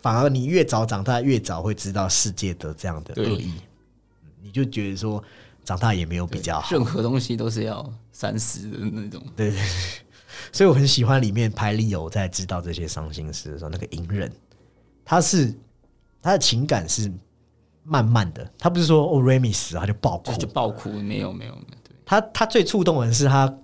[0.00, 3.54] 反而你越早长大，越早会知道世界的这样的恶意，
[4.40, 5.20] 你就觉得说。
[5.68, 9.22] 长大也没有比较好，任何东西都是要三思的那种。
[9.36, 9.68] 对对对，
[10.50, 14.32] 所以我很喜欢里面拍利友在知道这些伤心事的时候，那个隐忍，
[15.04, 15.54] 他是
[16.22, 17.12] 他的情感是
[17.84, 21.52] 慢慢的，他不是说哦，Remy 死他就爆哭，就爆哭，没有没有，
[21.84, 23.54] 对，他他最触动人是他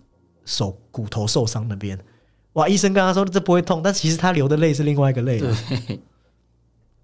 [0.44, 1.98] 手骨头受伤那边，
[2.52, 5.38] 哇，医生跟他说这不会痛，但其实他流的泪是另外一个泪。
[5.40, 5.98] 对，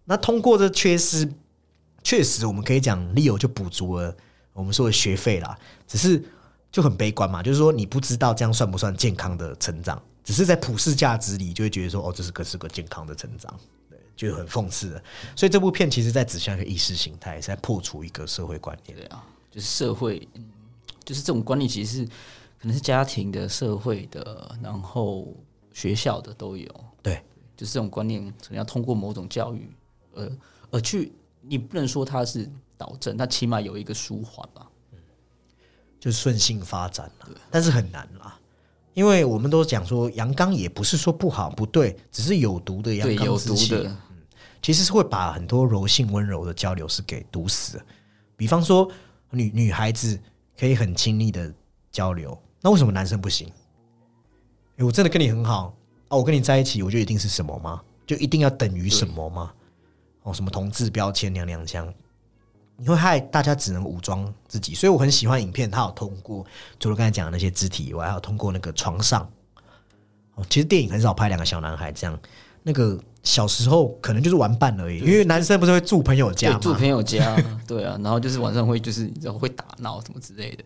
[0.04, 1.26] 那通过这缺失，
[2.02, 4.14] 确实我们可以讲利友就补足了。
[4.52, 6.22] 我们说的学费啦，只是
[6.72, 13.58] 就很悲观嘛，就是说你不知道这样算不算健康的成长，只是在普世价值里就会觉得说，哦，这是个是个健康的成长，
[13.88, 15.02] 对，就很讽刺的。
[15.34, 18.96] 所以这部片其实在指向一个意识形态，在破除一个社会观念。
[18.96, 20.28] 对啊，就是社会，
[21.04, 22.04] 就是这种观念其实是
[22.60, 25.26] 可能是家庭的、社会的，然后
[25.72, 26.68] 学校的都有。
[27.02, 27.22] 对，
[27.56, 29.70] 就是这种观念可能要通过某种教育，
[30.14, 30.30] 呃，
[30.70, 32.50] 而去，你不能说它是。
[32.80, 34.66] 导正，它起码有一个舒缓吧，
[36.00, 37.28] 就顺性发展了。
[37.50, 38.40] 但是很难啦，
[38.94, 43.94] 因为我们都讲说阳刚也不是说不好不对，只是有毒的阳刚之气，嗯，
[44.62, 47.78] 其实是会把很多柔性温柔的交流是给毒死。
[48.34, 48.90] 比方说
[49.28, 50.18] 女女孩子
[50.58, 51.52] 可以很亲密的
[51.92, 53.52] 交流，那为什么男生不行？
[54.78, 55.76] 我真的跟你很好
[56.08, 57.82] 哦，我跟你在一起，我就一定是什么吗？
[58.06, 59.52] 就一定要等于什么吗？
[60.22, 61.92] 哦，什么同志标签、娘娘腔，
[62.80, 64.74] 你会害大家只能武装自己。
[64.74, 66.44] 所以我很喜欢影片，它有通过
[66.78, 69.30] 除了刚才讲的那些肢体以外，还有通过那个床上。
[70.34, 72.18] 哦，其实电影很少拍两个小男孩这样，
[72.62, 77.36] 那个小时候可能就是玩伴而已，因为男生不是会住朋友家住朋友家，
[77.68, 80.64] 对啊，然后就是晚上会就是然后会打闹什么之类的，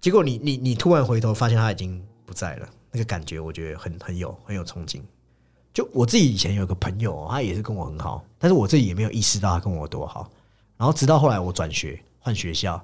[0.00, 5.00] 结果你你你突然回头发现他已经不在了，那个感觉我觉得很很有很有憧憬。
[5.72, 10.28] 就我自己以前有个朋友、哦，他也是跟我很好，但是我自己也没有意识到他跟我有多好。
[10.78, 12.82] 然后直到后来我转学换学校，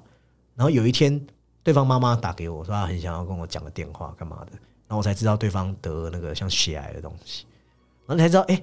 [0.53, 1.19] 然后有一天
[1.63, 7.45] 对方妈妈打给我说她很想要跟我讲个电话干嘛的，然后我才知道对方得那个像血癌的东西，
[8.05, 8.61] 然后你才知道哎、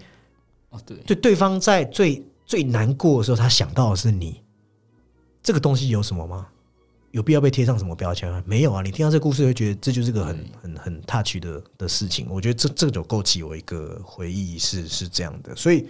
[0.71, 4.41] 哦，对，就对方在最最难过的时候，他想到的是你。
[5.43, 6.47] 这个东西有什么吗？
[7.11, 8.41] 有必要被贴上什么标签吗？
[8.47, 8.81] 没有啊！
[8.81, 12.29] 你听到这个故事会觉得这就是个很很很 touch 的的事情。
[12.31, 15.89] 我觉得这这就勾起我一个回忆是是这样的，所以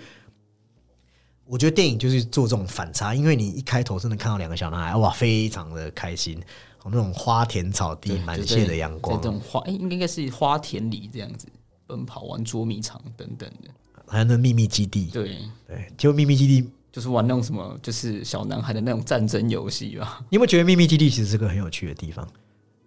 [1.46, 6.38] 我觉得电影就是做这种反差，因为你一开头真的看到两个小男孩，哇，非常的开心，
[6.82, 11.46] 哦那种花田草地满就泻的阳光在这，种花，哎、应该是花田里这样子
[11.86, 13.68] 奔跑、玩捉迷藏等等的，
[14.06, 20.18] 还有那秘密基地，对，对，结果秘密基地就是玩那种什么，就是小男孩的那种战争游戏吧。
[20.30, 22.26] 你有没有觉得秘密基地其实是个很有趣的地方？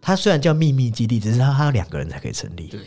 [0.02, 2.68] 它虽然叫秘密基地，只是它它有两个人才可以成立。
[2.68, 2.82] 对，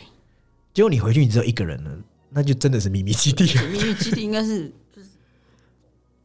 [0.73, 1.91] 结果你回去你只有一个人了，
[2.29, 3.67] 那就真的是秘密基地了。
[3.67, 4.71] 秘密基地应该是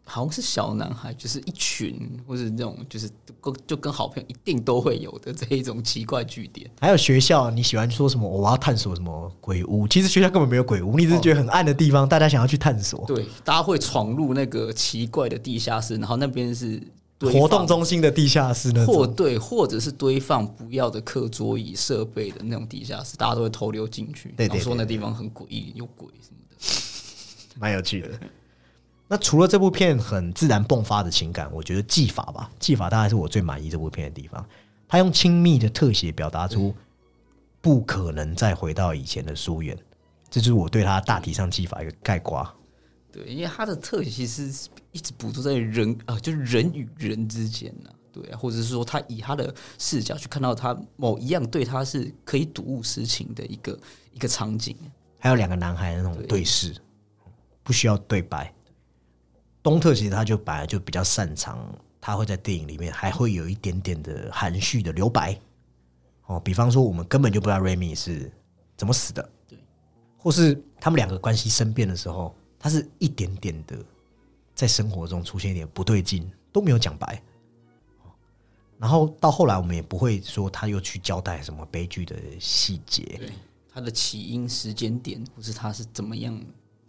[0.06, 6.70] 好像是小男孩，就是一群或者那种就是跟就跟好朋友一定都会有的这一种奇怪据点。
[6.80, 8.28] 还有学校，你喜欢说什么？
[8.28, 9.88] 我要探索什么鬼屋？
[9.88, 13.04] 其实学校根本没有鬼屋，你只是觉得很暗的地方，大家想要去探索。
[13.06, 16.80] 对，大家会闯入那个奇怪的地下室，然后那边是
[17.20, 26.56] 活动中心的地下室呢，或对，或者是堆放不要的课桌椅设备的那种地下室，大家都会偷溜进去，对对然后说那地方很诡异，有鬼什么的。
[27.58, 28.10] 蛮有趣的。
[29.14, 34.44] 那除了这部片很自然迸发的情感，我觉得技法吧，技法大概是我最满意这部片的地方。
[34.88, 36.74] 他用亲密的特写表达出
[37.60, 39.78] 不可能再回到以前的疏远，
[40.28, 42.44] 这就是我对他大体上技法一个概括。
[43.12, 53.78] 对，因为他的特写其实是一直捕捉在人啊、就是人与人之间呢、对啊，或者是说他以他的视角去看到他某一样对他是可以睹物思情的一个
[54.12, 54.76] 一个场景。
[55.20, 56.74] 还有两个男孩的那种对视，
[57.62, 58.52] 不需要对白。
[59.64, 61.58] 东特其实他就本来就比较擅长，
[61.98, 65.36] 他会在电影里面还会有一点点的含蓄的留白。
[66.26, 68.30] 哦，比方说我们根本就不知道 Remy 是
[68.76, 69.58] 怎么死的，对，
[70.18, 73.76] 或是他们两个关系生变的时候，他是一点点的
[74.54, 77.20] 在生活中出现一点不对劲，都没有讲白。
[78.02, 78.12] 哦
[78.76, 83.32] 然后到后来，我们也不会说他又去交代什么悲剧的细节，对，
[83.72, 86.38] 他的起因时间点，或是他是怎么样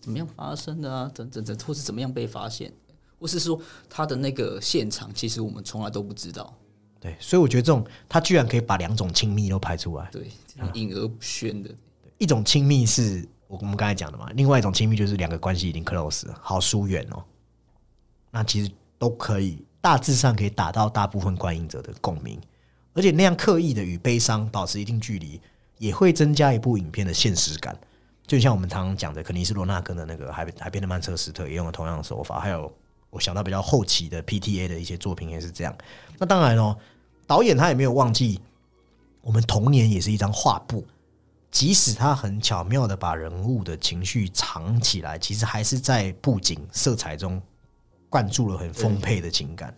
[0.05, 2.71] 怎么样发生的啊，等等等，或是怎么样被发现，
[3.19, 6.55] 或是说他的那个现场，其实我们从来都不知道。
[6.99, 10.29] 对，所以我觉得这种他居然可以把两种亲密都拍出来，对，
[10.75, 11.71] 隐而不宣的。
[12.19, 17.23] 一种亲密是我我们刚才讲的嘛，另外一种亲密就是两个关系已经 close，好疏远哦。
[18.29, 22.39] 那其实都可以大致上可以达到大部分观影者的共鸣，
[22.93, 25.41] 而且那样刻意的与悲伤保持一定距离，
[25.79, 27.75] 也会增加一部影片的现实感。
[28.27, 32.73] 就像我们常常讲的，肯尼斯罗纳根的那个海海边的曼彻斯特也用了同样的手法，还有
[33.11, 35.77] 我想到比较后期的 PTA 的一些作品也是这样。
[36.17, 36.75] 那当然哦，
[37.27, 38.41] 导演他也没有忘记，
[39.21, 40.83] 我们童年也是一张画布，
[41.51, 47.39] 即使他很巧妙的把人物的情绪藏起来，其实还是在布景色彩中
[48.09, 49.71] 灌注了很丰沛的情感，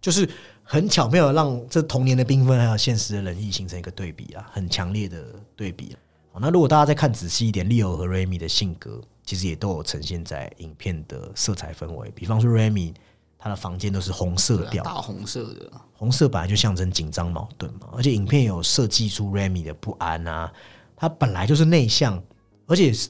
[0.00, 0.28] 就是
[0.64, 5.96] 很巧妙的让这童年的缤纷还有现实的冷意形成一个对比啊，很强烈的对比。
[6.32, 12.94] 好，那如果大家再看仔细一点，Leo 和 Remy 的性格其实也都有呈现在影片的色彩氛围，比方说 Remy
[13.38, 20.52] 他的房间都是红色调，大红色的，红色本来就象征紧张矛盾嘛，而且影片有设计出 Remy 的不安啊，
[20.94, 22.22] 他本来就是内向，
[22.66, 23.08] 而且是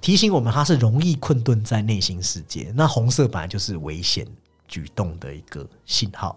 [0.00, 2.72] 提醒我们他是容易困顿在内心世界。
[2.74, 4.26] 那红色本来就是危险
[4.66, 6.36] 举动的一个信号，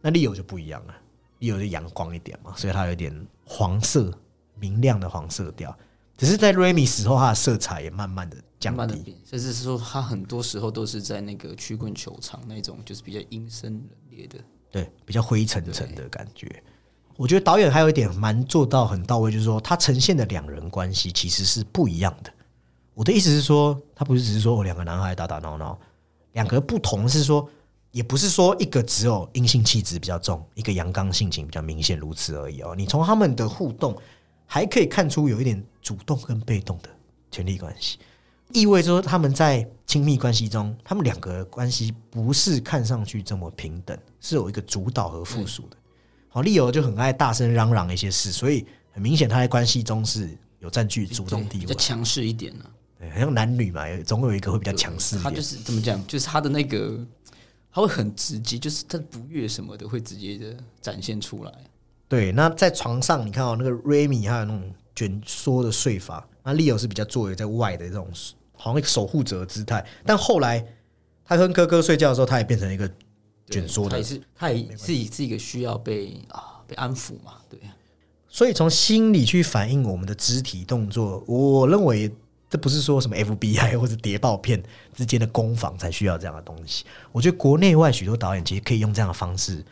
[0.00, 0.94] 那 Leo 就不一样了
[1.40, 3.12] ，Leo 就阳光一点嘛，所以它有点
[3.44, 4.16] 黄色
[4.58, 5.76] 明亮的黄色调。
[6.16, 9.14] 只是在 Remy 死后，它的色彩也慢慢的降低。
[9.24, 14.38] 甚至是说他很多时候都是在那个曲棍球场那种，就是比较阴森冷冽的。
[14.70, 16.62] 对，比较灰沉沉的感觉。
[17.16, 22.32] 我觉得导演还有一点蛮做到很到位，就是说他呈现的两人关系其实是不一样的。
[22.94, 25.78] 我的意思是说，他不是只是说哦两个男孩打打闹闹，
[26.32, 27.46] 两个不同是说，
[27.90, 32.74] 也不是说一个只有阴性气质比较重，一个阳刚性情比较明显如此而已哦。
[32.74, 33.94] 你从他们的互动，
[34.46, 36.88] 还可以看出有一点主动跟被动的
[37.30, 37.98] 权力关系，
[38.52, 45.76] 意味着说他们在亲密关系中，他们两个关系不是看上去这么平等，是有一个主导和附属的。
[46.28, 52.64] 好，利友就很爱大声嚷嚷一些事，所以很明显他在关系中是有占据主动地位比较，强势一点呢、
[52.98, 55.42] 对，好像男女嘛，总有一个会比较强势一点他就。
[55.42, 56.98] 是怎么讲，就是他的那个，
[57.72, 61.52] 他会很直接，就是他的不悦什么的会直接的展现出来。
[62.08, 68.08] 对，那在床上，你看到、那个 Remy 还有那种卷缩的睡法，那 Leo 是比较作为在外的这种
[68.54, 70.64] 好像一个守护者的姿态，但后来
[71.24, 72.88] 他跟哥哥睡觉的时候，他也变成一个
[73.50, 77.58] 卷缩的他也，是，他也是是一个需要被啊被安抚嘛，对，
[78.28, 82.10] 所以从心理去反映我们的肢体动作，我认为
[82.48, 84.62] 这不是说什么 FBI 或者谍报片
[84.94, 86.84] 之间的攻防才需要这样的东西。
[87.10, 89.64] 我觉得国内外许多导演其实可以用这样的方式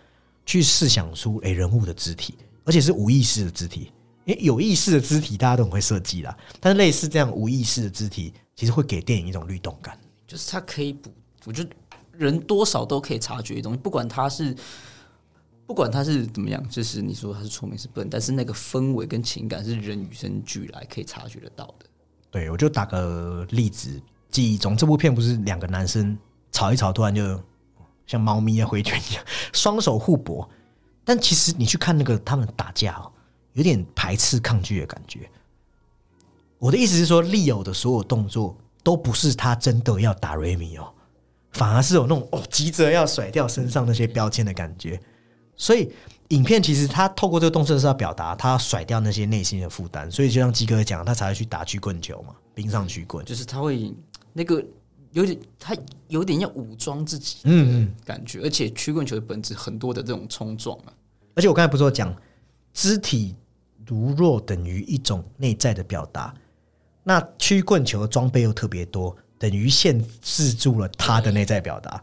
[0.47, 3.93] 去试想出诶人物的肢体，而且是无意识的肢体。
[4.25, 9.99] 因为有意识的肢体大家都很会设计啦，但是类似这样无意识的肢体，其实会给电影一种律动感。
[10.27, 11.13] 就是它可以补，
[11.45, 11.71] 我觉得
[12.13, 14.57] 人多少都可以察觉的东西，不管他是。
[15.67, 21.87] 不管他是怎么样，就是你说他是聪明是笨，但是那个氛围跟情感是人与生俱来可以察觉得到的。
[22.31, 23.99] 对，我就打个例子，
[24.31, 26.19] 记忆中这部片不是两个男生
[26.53, 27.43] 吵一吵，突然就
[28.07, 30.49] 像猫咪啊挥拳一样， 双手互搏。
[31.05, 33.13] 但其实你去看那个他们打架哦，
[33.53, 35.29] 有点排斥抗拒的感觉。
[36.59, 40.93] 我的意思是说，利友的所有动作都不是他真的要打瑞米哦，
[41.53, 44.99] 反而是有那种哦急着要甩掉身上那些标签的感觉。
[45.57, 45.93] 所以
[46.29, 53.23] 影片其实他透过这个动作是要表达他甩掉那些内心的负担，所以就像鸡哥讲，他才会去打曲棍球嘛，冰上曲棍。
[53.27, 53.95] 就是他会
[54.33, 54.65] 那个
[55.15, 55.77] 有点，他
[56.09, 60.93] 有点要武装自己嗯嗯，感觉，而且曲棍球的本质很多的这种冲撞啊，
[61.35, 62.15] 而且我刚才不是有讲，
[62.73, 63.35] 肢体
[63.87, 66.35] 如弱等于一种内在的表达，
[67.05, 72.03] 那曲棍球的装备又特别多，等于限制住了他的内在表达，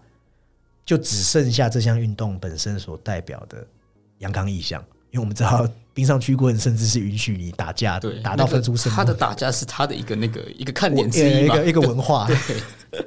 [0.85, 3.67] 就只剩下这项运动本身所代表的
[4.19, 4.81] 阳刚意象。
[5.11, 12.27] 因为我们知道冰上曲棍甚至是允许你打架对，打到分出胜负他的打架是他的一个那个一个看我点之一嘛，一个一个文化。
[12.27, 12.57] 对，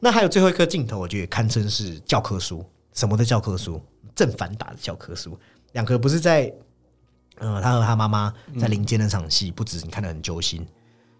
[0.00, 2.64] 那还有最后一颗镜头，我觉得也堪称是教科书。
[2.92, 3.80] 什么的教科书？
[4.14, 5.38] 正反打的教科书。
[5.72, 6.52] 两个不是在，
[7.38, 10.66] 呃，他和他妈妈在林间那场戏，不止你看得很揪心。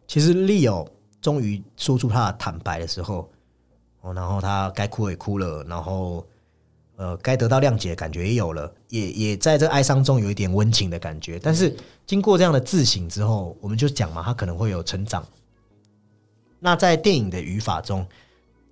[0.06, 0.86] 其实 Leo
[1.20, 3.30] 终于说出他的坦白的时候，
[4.02, 6.24] 哦，然后他该哭也哭了，然后
[6.96, 11.38] 呃，该得到谅解的感觉也有了，也也在这哀伤中有一点温情的感觉。
[11.38, 11.76] 但是
[12.06, 15.26] 经过这样的自省之后，我们就讲嘛，他可能会有成长。
[16.60, 18.06] 那在电影的语法中，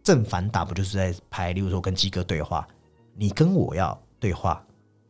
[0.03, 2.67] 正反打不就是在拍，例如说跟鸡哥对话，
[3.15, 4.65] 你跟我要对话，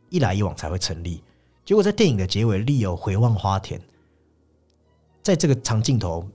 [0.08, 1.22] 一来一往才会成立。
[1.64, 3.80] 结果在电影的结尾，利友回望花田，
[5.22, 6.26] 在这个长镜头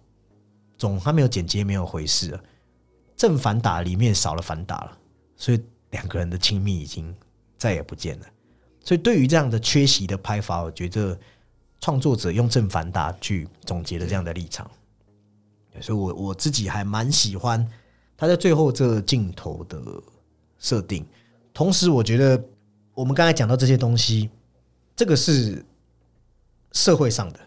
[0.77, 2.41] 中，他没有剪接，没有回事了，
[3.15, 4.97] 正反打里面少了反打了，
[5.35, 5.61] 所以
[5.97, 7.13] 两个人的亲密已经
[7.57, 8.25] 再也不见了。
[8.83, 11.17] 所以对于这样的缺席的拍法，我觉得
[11.81, 14.69] 创作者用正反打去总结了这样的立场。
[15.81, 17.67] 所以我我自己还蛮喜欢
[18.15, 19.81] 他在最后这镜头的
[20.59, 21.05] 设定。
[21.53, 22.43] 同时，我觉得
[22.93, 24.29] 我们刚才讲到这些东西，
[24.95, 25.65] 这个是
[26.71, 27.39] 社会上的。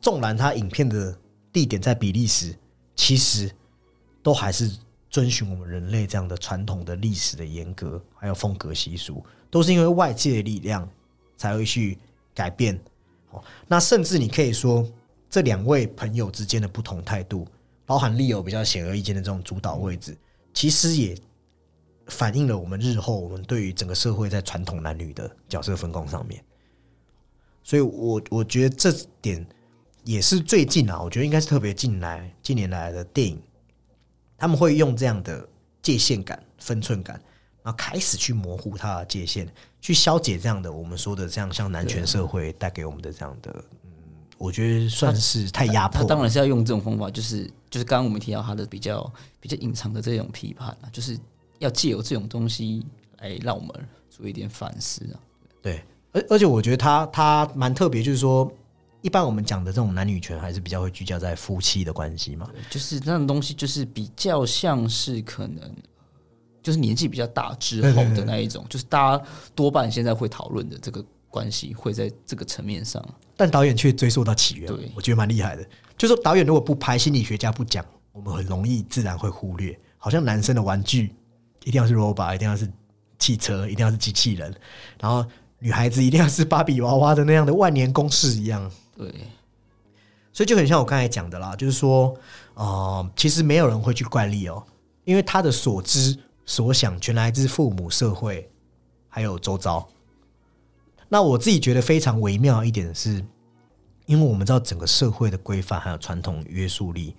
[0.00, 1.16] 纵然他影片的
[1.52, 2.54] 地点在比利时，
[2.94, 3.50] 其实
[4.22, 4.70] 都还是
[5.16, 10.86] 遵循我们人类这样的传统的历史的严格，还有风格习俗，都是因为外界的力量
[11.38, 11.96] 才会去
[12.34, 12.78] 改变。
[13.30, 14.86] 哦，那甚至你可以说，
[15.30, 17.48] 这两位朋友之间的不同态度，
[17.86, 20.14] 包含利友比较显而易见的这种主导位置，
[20.52, 21.16] 其实也
[22.08, 26.44] 反映了我们日后我们对于整个社会在传统男女的角色分工上面。
[27.64, 28.92] 所以我我觉得这
[29.22, 29.46] 点
[30.04, 33.40] 也是最近啊，我觉得应该是特别近来近年来的电影，
[34.36, 35.48] 他们会用这样的
[35.82, 37.20] 界限感、分寸感，
[37.62, 39.48] 然后开始去模糊它的界限，
[39.80, 43.50] 去消解这样的我们说的这样像男权社会带给我们的这样的，
[43.84, 43.90] 嗯，
[44.38, 46.06] 我觉得算是太压迫了。
[46.06, 51.18] 他当然是要用这种方法，就是就是刚刚我们提到他的比较比较隐藏的这种批判啊，就是
[51.58, 52.84] 要借由这种东西
[53.20, 53.72] 来让我们
[54.10, 55.20] 做一点反思啊。
[55.62, 55.82] 对，
[56.12, 58.50] 而而且我觉得他他蛮特别，就是说，
[59.06, 62.50] 一般我们讲的这种男女权还是比较会聚焦在夫妻的关系嘛。
[62.68, 65.72] 就是那种东西，就是比较像是可能，
[66.60, 73.00] 就是年纪比较大之后的那一种，就是大家多半现在会讨论的这个关系，会在这个层面上。
[73.36, 75.64] 但导演却追溯到起源对，我觉得蛮厉害的。
[75.96, 81.14] 就是说导演如果不拍，心理学家不讲，我们很容易自然会忽略，好像男生的玩具
[81.62, 82.68] 一定要是 robot，一定要是
[83.20, 84.52] 汽车，一定要是机器人，
[85.00, 85.24] 然后
[85.60, 88.68] 女孩子一定要是芭比娃娃的那样的万年公式一样。
[88.96, 89.12] 对，
[90.32, 92.16] 所以就很像我刚才讲的啦，就是说，
[92.54, 94.64] 呃，其实没有人会去怪力哦，
[95.04, 98.50] 因为他的所知所想全来自父母、社会
[99.08, 99.86] 还有周遭。
[101.08, 103.24] 那我自己觉得非常微妙一点是，
[104.06, 107.14] 因为我们知道整个社会的规范还有传统约束力，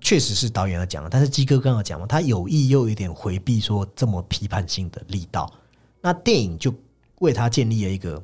[0.00, 5.50] 确实是导演要讲的，但是鸡哥刚刚讲嘛，他有意又有点回避说这么批判性的力道，
[6.00, 6.74] 那电影就
[7.20, 8.22] 为他建立了一个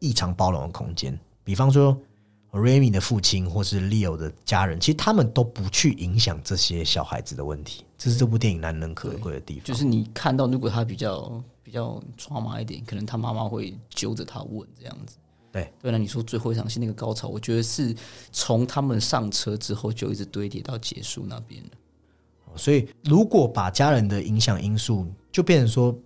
[0.00, 1.16] 异常包容的空间，
[1.50, 2.00] 比方说。
[2.52, 9.62] Remy 的父亲或是 Leo 的家人，其实他们都不去影响这些小孩子的问题，这是这部电影难能可贵的地方。
[9.62, 15.16] 就是你看到，如果他比较比较抓马一点，可能他妈妈会揪着他问这样子。
[15.52, 17.94] 对对了，你说最后一场戏那个高潮，我觉得是
[18.32, 21.70] 从他们上车之后就一直堆叠到结束那边了。
[22.56, 25.96] 所以，如果把家人的影响因素，就变成说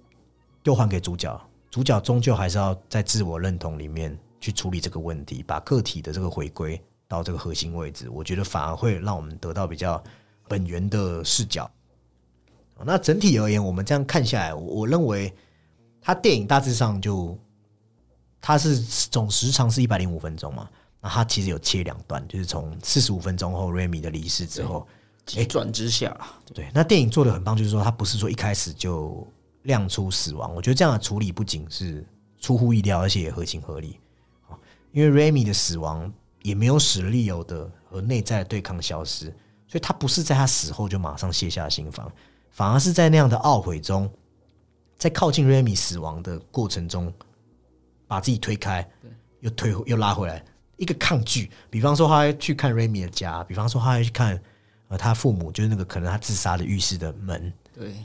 [0.65, 1.41] 又还给主角，
[1.71, 4.15] 主角终究还是要在自我认同里面。
[4.45, 6.79] 去处理这个问题，把个体的这个回归
[7.09, 10.03] 到这个核心位置，我觉得反而会让我们得到比较
[10.47, 11.71] 本源的视角。
[12.85, 15.33] 那整体而言，我们这样看下来，我认为
[15.99, 17.39] 它电影大致上就
[18.39, 20.69] 它是总时长是一百零五分钟嘛，
[21.01, 24.87] 那它其实有切两段，就是从四十五分钟后瑞米的离世之后
[25.25, 26.15] 急转直下，
[26.53, 29.27] 对，那电影做的很棒，就是说它不是说一开始就
[29.63, 32.07] 亮出死亡，我觉得这样的处理不仅是
[32.39, 33.99] 出乎意料，而且也合情合理。
[34.95, 36.11] 因为 Remy 的死亡
[36.43, 39.25] 也没有使 Leo 的和内在的对抗消失，
[39.67, 42.11] 所以他不是在他死后就马上卸下心防，
[42.53, 44.09] 反而是在那样的懊悔中，
[44.97, 47.13] 在靠近 Remy 死亡的过程中，
[48.07, 48.89] 把自己推开，
[49.41, 50.45] 又推又拉回来，
[50.77, 51.51] 一个抗拒。
[51.69, 54.41] 比方说，他去看 Remy 的家，比方说，他去看
[54.87, 57.97] 呃他父母，就是那个可能他自杀的浴室的门，对。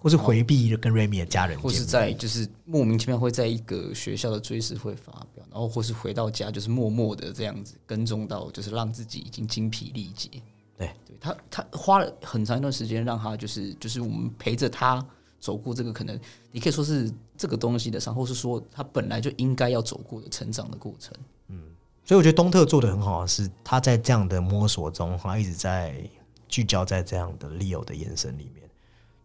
[0.00, 10.30] 或是回避跟 Remy 的家人，或是在就是莫名其妙会在一个学校的追思会发表，然后或是回到家就是默默的这样子跟踪到，就是让自己已经精疲力竭。
[10.76, 15.04] 对，对他他花了很长一段时间让他就是就是我们陪着他
[15.40, 16.16] 走过这个可能
[16.52, 21.12] 你可以说是这个东西的伤，或是说他本来就应该要走过的成长的过程。
[21.48, 21.60] 嗯，
[22.04, 26.08] 所以我觉得东特做的很好，是他在这样的摸索中，他一直在
[26.46, 28.67] 聚焦在这样的 Leo 的眼神里面。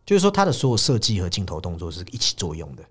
[0.06, 2.84] 就是说，他的所有设计和镜头动作是一起作用的，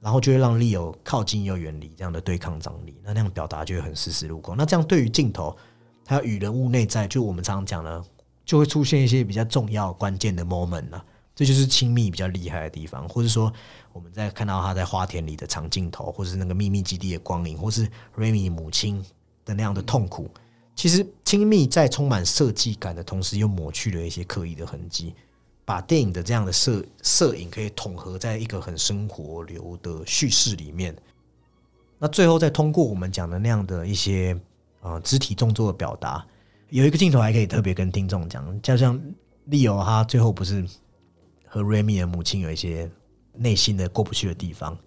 [0.00, 4.54] 然后就会让 Leo 靠近又远离这样的对抗张力，那那样表达就会很丝丝入扣。
[4.54, 5.56] 那这样对于镜头，
[6.04, 8.04] 它与人物内在，就我们常常讲呢，
[8.44, 11.02] 就会出现一些比较重要关键的 moment 呢，
[11.34, 13.52] 这就是亲密比较厉害的地方，或者说
[13.92, 19.04] 我们在看到他在花田里的长镜头，或是那个秘密基地的光影，或是 Remy 母亲
[19.44, 20.30] 的那样的痛苦，
[20.76, 25.14] 其实亲密在充满设计感的同时，又抹去了一些刻意的痕迹。
[25.64, 30.94] 把电影的这样的摄摄影可以统合在一个很生活流的叙事里面，
[31.98, 34.38] 那最后再通过我们讲的那样的一些
[34.82, 36.26] 呃肢体动作的表达，
[36.68, 39.00] 有一个镜头还可以特别跟听众讲，就像
[39.46, 40.64] 利友他最后不是
[41.46, 42.90] 和瑞米的母亲有一些
[43.32, 44.78] 内心的过不去的地方，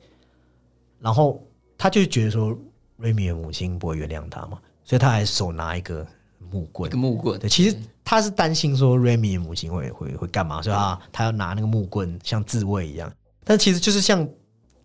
[0.99, 1.41] 然后
[1.77, 2.55] 他就觉得说
[2.97, 6.05] 瑞米的母亲不会原谅他嘛，所以他还手拿一个。
[6.49, 7.37] 木棍，一个木棍。
[7.37, 7.75] 对，其实
[8.09, 13.11] 他是担心说 Remy 的母亲会会会干嘛，所以他他要拿那个木棍像自卫一样。
[13.43, 14.25] 但其实就是像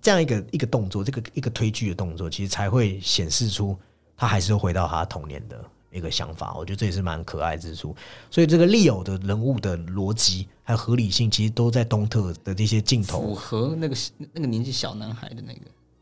[0.00, 3.78] 这样一个一个动作，这个一个推剧的动作，其实才会显示出
[4.16, 6.52] 他还是回到他童年的一个想法。
[6.54, 7.94] 我觉得这也是蛮可爱之处。
[8.28, 13.96] 所以这个利友的人物的逻辑还有合理性，其实都在东特的这些镜头符合那个
[14.32, 15.60] 那个年纪小男孩的那个。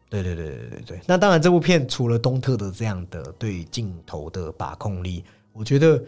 [0.09, 1.01] 对对对对对对。
[1.07, 5.23] 那当然，这部片除了东特的这样的对镜头的把控力。
[5.53, 6.01] 我觉得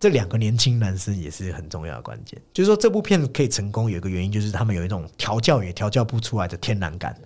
[0.00, 2.40] 这两个年轻男生也是很重要的关键。
[2.52, 7.20] 就是说，这部片可以成功，有一个原因就是他们有一种调教也调教不出来的天然感。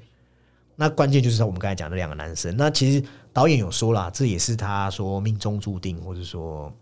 [0.74, 2.56] 那关键就是我们刚才讲的两个男生。
[2.56, 6.72] 那其实导演有说了，这也是他说命中注定，或者说，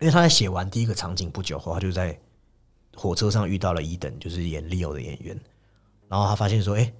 [0.00, 2.18] 因为他在写完第一个场景不久后，他就在
[2.94, 5.38] 火车上遇到了伊登，就是演 Leo 的演员。
[6.08, 6.90] 然后他发现说，哎，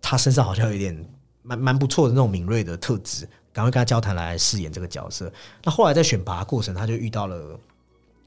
[0.00, 1.08] 他身上好像有点
[1.42, 3.28] 蛮蛮不错的那种敏锐的特质。
[3.56, 5.32] 赶快跟他交谈来饰演这个角色。
[5.64, 7.58] 那后来在选拔过程，他就遇到了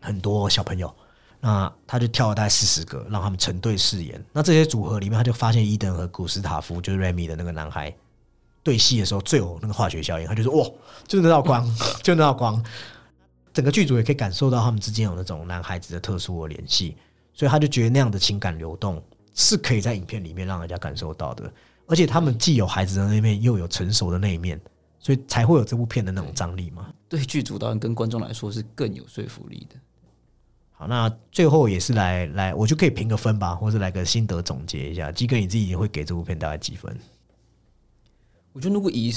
[0.02, 0.92] 很多小朋友，
[1.40, 4.20] 那他就挑了大概四十个，让他们成对饰演。
[4.34, 7.96] 那这些组合里面，他就发现伊登和古斯塔夫，就是 Remy 的那个男孩，
[8.64, 10.26] 对戏的时候最有那个化学效应。
[10.26, 10.68] 他就说：“哇，
[11.08, 11.64] 就那道光，
[12.02, 12.66] 就那道光。”
[13.54, 16.98] 整个剧组也可以感受到他们之间有那种男孩子的特殊的联系，
[17.36, 19.00] 所以他就觉得那样的情感流动
[19.36, 21.52] 是可以在影片里面让人家感受到的。
[21.86, 24.60] 而且他们既有孩子的那一面，又有成熟的那一面。
[25.00, 26.94] 所以才会有这部片的那种张力嘛？
[27.08, 29.76] 对剧组导演跟观众来说是更有说服力的。
[30.72, 35.12] 好，那最后也是来来，我就可以评个分吧，或者来个心得总结一下。
[35.12, 36.98] 基哥你自己会给这部片大概几分？
[38.54, 39.12] 我觉得如果以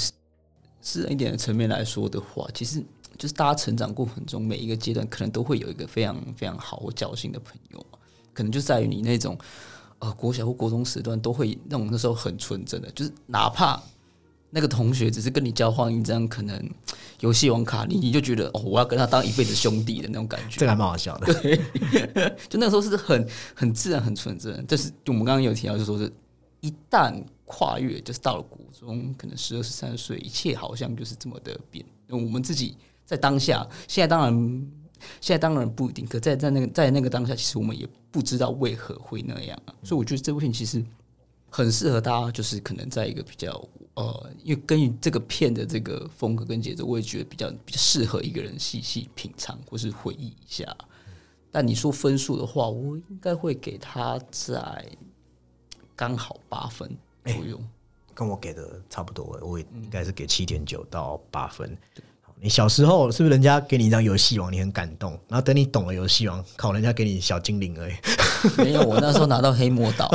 [0.81, 2.83] 私人一点的层面来说的话，其实
[3.17, 7.85] 就是大家成长过程中每一个阶段，可能都会有一个非常非常好或侥幸的朋友，
[8.33, 9.37] 可能就在于你那种
[9.99, 13.81] 呃国小或国中时段都会那种那时候很纯真的，就是哪怕
[14.55, 16.69] 那个同学只是跟你交换一张可能
[17.21, 20.65] 游戏王卡，你你就觉得哦，我要跟他当一辈子兄弟的那种感觉这。
[20.67, 21.33] 个还蛮好笑的。
[21.41, 21.57] 对
[22.47, 24.63] 就那个时候是很很自然、很纯真。
[24.67, 26.13] 但是就我们刚刚有提到，就说是
[26.61, 31.83] 一旦跨越，就是到了国中，可能十二、十三岁，一切好像就是这么的变。
[32.09, 32.77] 我们自己
[33.07, 34.67] 在当下，现在当然
[35.19, 39.73] 现在当然不一定，可在在那个在那个当下，其实我们也不知道为何会那样啊。
[39.81, 40.83] 所以我觉得这部片其实
[41.55, 43.51] 很适合大家，就是可能在一个比较
[43.93, 50.75] 呃，因为根据这个片的这个风格跟节奏，我也觉得比较比较适合一个人细细品尝或是回忆一下。
[51.51, 54.83] 但你说分数的话，我应该会给他在
[55.95, 56.89] 刚好八分
[57.23, 57.61] 左右。
[58.15, 61.77] 跟我给的差不多，我也应该是给七点九到八分。
[61.95, 62.01] 好
[62.39, 65.11] 你小时候是不是人家给你一张游戏王，你很感动？
[65.29, 67.93] 然后等你懂了游戏王，靠，人家给你小精灵而已。
[68.61, 70.09] 没有，我那时候拿到黑魔导，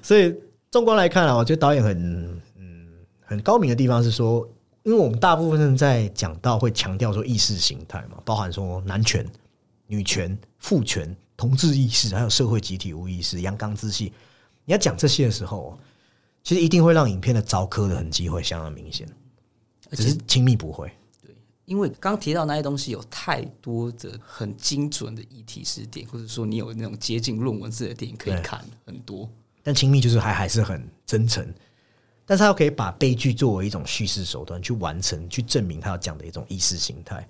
[0.00, 0.32] 所以
[0.70, 2.88] 纵观来看啊，我觉得导演很嗯
[3.24, 4.48] 很高明的地方是说，
[4.84, 9.26] 因为我们大部分人在讲到会强调说意识形态嘛，包含说男权、
[9.88, 14.12] 女权、父权、同志意识，还有社会集体无意识、阳刚之气。
[14.64, 15.76] 你要讲这些的时候，
[16.44, 19.08] 其实一定会让影片的凿科的痕迹会相当明显，
[19.96, 20.90] 只是亲密不会。
[21.20, 21.34] 对
[21.64, 29.28] 因为刚提到那些东西有太多的很精准的议题视点，或者说你有那种接近论文式的电影可以看很多。
[29.62, 31.46] 但亲密就是还还是很真诚，
[32.26, 37.26] 但是他又可以把悲剧作为一种叙事手段去完成，去证明他要讲的一种意识形态，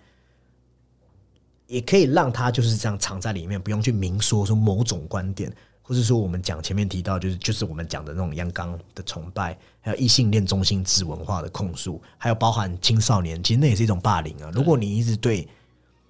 [1.67, 14.51] 也可以让他就是这样藏在里面，不用去明说说某种观点，或是说我们讲前面提到就是就是我们讲的那种阳刚的崇拜，还有异性恋中心制文化的控诉，还有包含青少年，其实那也是一种霸凌啊。
[14.55, 15.47] 如果你一直对、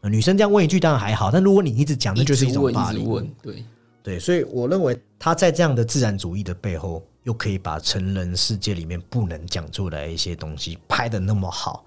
[0.02, 3.34] 呃女生这样问一句当然还好，但如果你一直讲，那就是一种霸凌。
[3.40, 3.64] 对，
[4.02, 11.84] 对，所以我认为他在这样的自然主义的背后，又可以把成人世界里面不能讲出来的一些东西拍的那么好，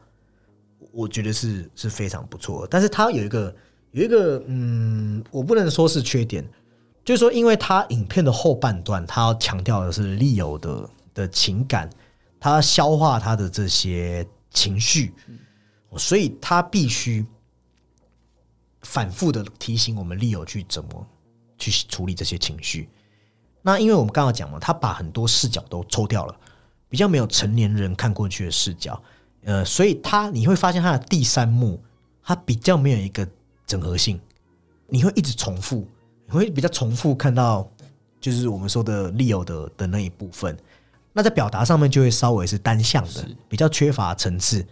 [0.93, 2.67] 我觉得是是非常不错的。
[2.71, 3.53] 但是他有一个
[3.91, 6.47] 有一个嗯，我不能说是缺点，
[7.05, 11.87] 就是说，因为他影片的后半段，他要强调的是利友的的情感，
[12.39, 15.13] 他消化他的这些情绪，
[15.95, 17.23] 所以他必须
[18.81, 21.07] 反复的提醒我们利友去怎么
[21.59, 22.89] 去处理这些情绪。
[23.61, 26.35] 那因为我们刚刚讲嘛，他把很多视角都抽掉了，
[26.89, 28.99] 比较没有成年人看过去的视角，
[29.43, 31.79] 呃，所以他你会发现他的第三幕，
[32.23, 33.27] 他比较没有一个
[33.67, 34.19] 整合性，
[34.87, 35.87] 你会一直重复，
[36.25, 37.69] 你会比较重复看到，
[38.19, 40.57] 就是我们说的 Leo 的的那一部分。
[41.13, 44.65] 那在表达上面就会稍微是单向的，比较缺乏层次，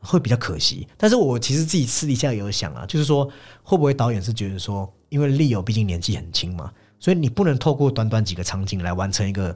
[0.00, 0.88] 会比较可惜。
[0.96, 3.28] 但是我其实自己私底下也有想啊，就是说
[3.62, 9.54] 会不会导演是觉得说，因为 Leo 毕竟年纪很轻嘛，所以你不能透过短短几个场景来完成一个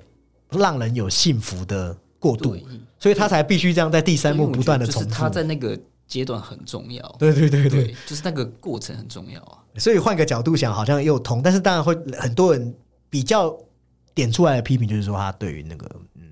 [0.50, 2.54] 让人有幸福的过渡，
[2.98, 5.08] 所以他才必须这样在第三幕不断的重复。
[5.08, 5.78] 他在那个
[6.10, 9.62] 阶段很重要，对对对对，对，就是那个过程很重要啊。
[9.76, 12.74] 所以换个角度想，好像又通，但是当然会很多人
[13.08, 13.56] 比较
[14.12, 16.22] 点出来的批评，就是说他对于那个嗯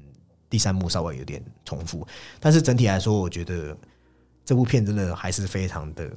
[0.51, 2.05] 第三幕稍微有点重复，
[2.41, 3.75] 但是整体来说，我觉得
[4.45, 6.11] 这部片真的还是非常的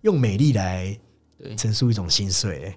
[0.00, 0.98] 用美丽来
[1.36, 2.74] 对陈述一种心碎，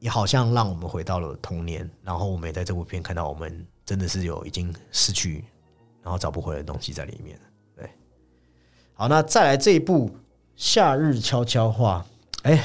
[0.00, 5.44] 也好像让我们回到了童年，然后我们也在这部片看到我们真的是有已经失去，
[6.02, 7.38] 然后找不回来的东西在里面。
[8.94, 10.08] 对，好，那再来这一部
[10.56, 12.04] 《夏日悄悄话》，
[12.48, 12.64] 哎，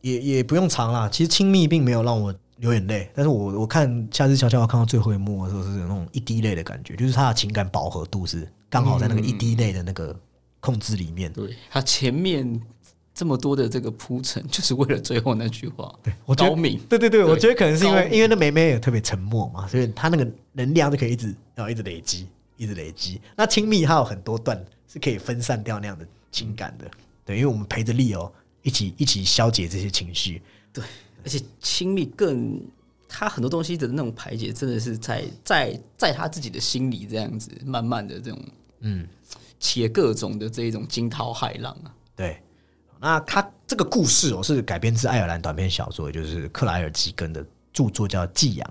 [0.00, 1.08] 也也不用长啦。
[1.10, 10.14] 其实亲密并没有让我流眼泪，但是我我看《夏日悄悄话》看到最后一幕的时候，是有那种一滴泪的感觉，就是他的情感饱和度是刚好在那个一滴泪的那个
[10.60, 11.32] 控制里面。
[11.32, 12.60] 对他前面
[13.14, 15.92] 这么多的这个铺陈，就是为了最后那句话。
[16.02, 22.26] 对我觉得高明，对对对，对我觉得可能是因为因为那梅梅也特别沉默嘛，所以她那个能量就可以一直然后一直累积，
[22.56, 23.20] 一直累积。
[23.36, 26.90] 那亲密还有很多段是可以分散掉那样的情感的，
[27.24, 28.32] 对，因为我们陪着利哦
[28.62, 30.42] 一起一起消解这些情绪。
[30.72, 30.84] 对
[31.22, 32.60] 而且亲密更，
[33.08, 38.40] 他很多东西的那种排解，真的是在在在他自己的心里这样子，慢慢的这种
[38.80, 39.06] 嗯，
[39.58, 41.94] 且各种的这一种惊涛骇浪啊。
[42.14, 42.40] 对。
[43.00, 48.66] 那他这个故事哦是改编自爱尔兰短篇小说，也就是克莱尔吉根的著作叫《寄养》。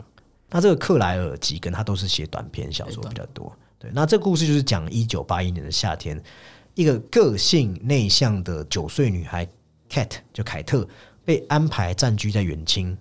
[0.50, 3.56] 那这个克莱尔吉根他都是写短篇小说比较多。
[3.84, 6.24] 对，那这故事就是讲一九八一年的夏天，
[6.74, 9.46] 一个个性内向的九岁女孩
[9.90, 10.88] Cat 就凯特
[11.26, 12.98] 被安排暂居在远亲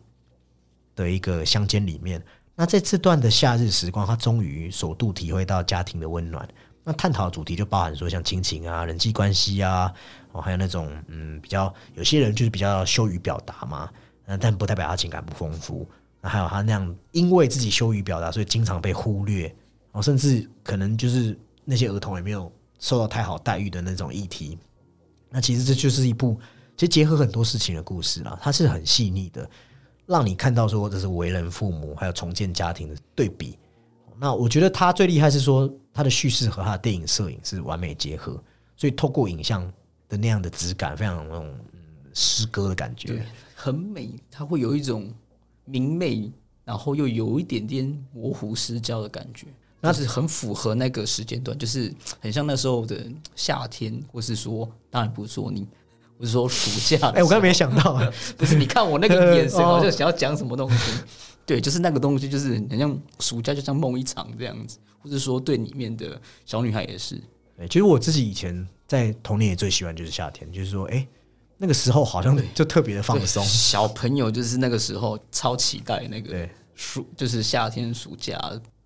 [0.96, 2.20] 的一个乡间里面。
[2.56, 6.46] 那在这段的夏日时光，她终于首度体会到家庭的温暖。
[6.82, 9.92] 那探讨的主题就包含说，像亲情啊、人际关系啊，
[10.32, 13.88] 哦，还有那种嗯，比较有些人就是比较羞于表达嘛，
[14.26, 15.88] 嗯，但不代表他情感不丰富。
[16.20, 19.54] 那还有他那样因为自己羞于表达，所以经常被忽略，
[19.92, 24.58] 哦，甚至可能就是那些儿童也没有受到太好待遇的那种议题。
[25.30, 26.38] 那其实这就是一部
[26.76, 29.48] 其实结合很多事情的故事啦，它是很细腻的，
[30.06, 33.58] 让你看到说这是为人父母还有重建家庭的对比。
[34.18, 35.72] 那我觉得他最厉害是说。
[35.94, 38.42] 它的叙事和它的电影摄影是完美结合，
[38.78, 39.70] 所以透过影像
[40.08, 41.54] 的那样的质感，非常那种
[42.14, 43.22] 诗歌的感觉，对
[43.54, 44.08] 很美。
[44.30, 45.12] 它会有一种
[45.66, 46.32] 明媚，
[46.64, 49.48] 然后又有一点点模糊失焦的感觉，
[49.84, 52.96] 那是很符合那个时间段，就是很像那时候的
[53.34, 55.66] 夏天，或是说，当然不是说你，
[56.18, 57.08] 我是说暑假。
[57.08, 58.00] 哎，我刚才没想到，
[58.38, 60.92] 不是你看我那个眼神， 我就想要讲什么东西。
[61.44, 64.78] 对，就是那个东西，就是很像暑假，就像梦一场这样子。
[65.00, 66.16] 或者说，对里面的
[66.46, 67.20] 小女孩也是。
[67.56, 71.04] 对，其实我自己以前在童年也最喜欢就是夏天，就是说，哎，
[71.58, 73.44] 那个时候好像就特别的放松。
[73.44, 78.38] 小朋友就是那个时候超期待那个暑，就是夏天暑假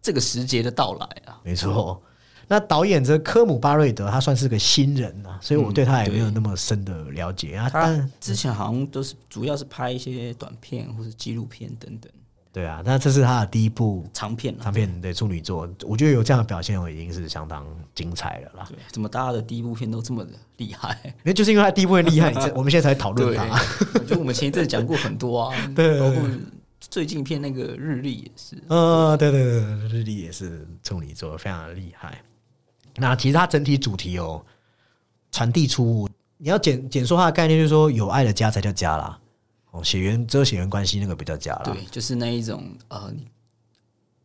[0.07, 1.41] 这个时节的到来啊。
[1.43, 2.01] 没错。
[2.47, 7.69] 那导演这科姆巴瑞德，他算是个新人啊，所以我对他也没有那么深的了解啊。
[7.69, 12.09] 他之前好像都是主要是拍一些短片或者纪录片等等。
[12.53, 18.67] 对啊，那这是他的第一部长片，长片对处女作，我觉得有这样的表现，我已经是相当精彩了啦。
[18.71, 21.15] 对，怎么大家的第一部片都这么的厉害？
[21.23, 23.61] 那就是因为他第一部片厉害，我们现在才讨论他。
[24.07, 26.23] 就我们前一阵讲过很多啊， 对，包括
[26.91, 32.22] 最近片那个日历也是，呃，对对对，日历也是处女座，非常的厉害。
[32.97, 34.45] 那其实它整体主题哦，
[35.30, 36.09] 传递出
[36.39, 39.18] 你要简简说它的概念，就是说有爱的家才叫家啦。
[39.72, 43.12] 哦血缘只有血缘关系那个比较家啦，对，就是那一种呃，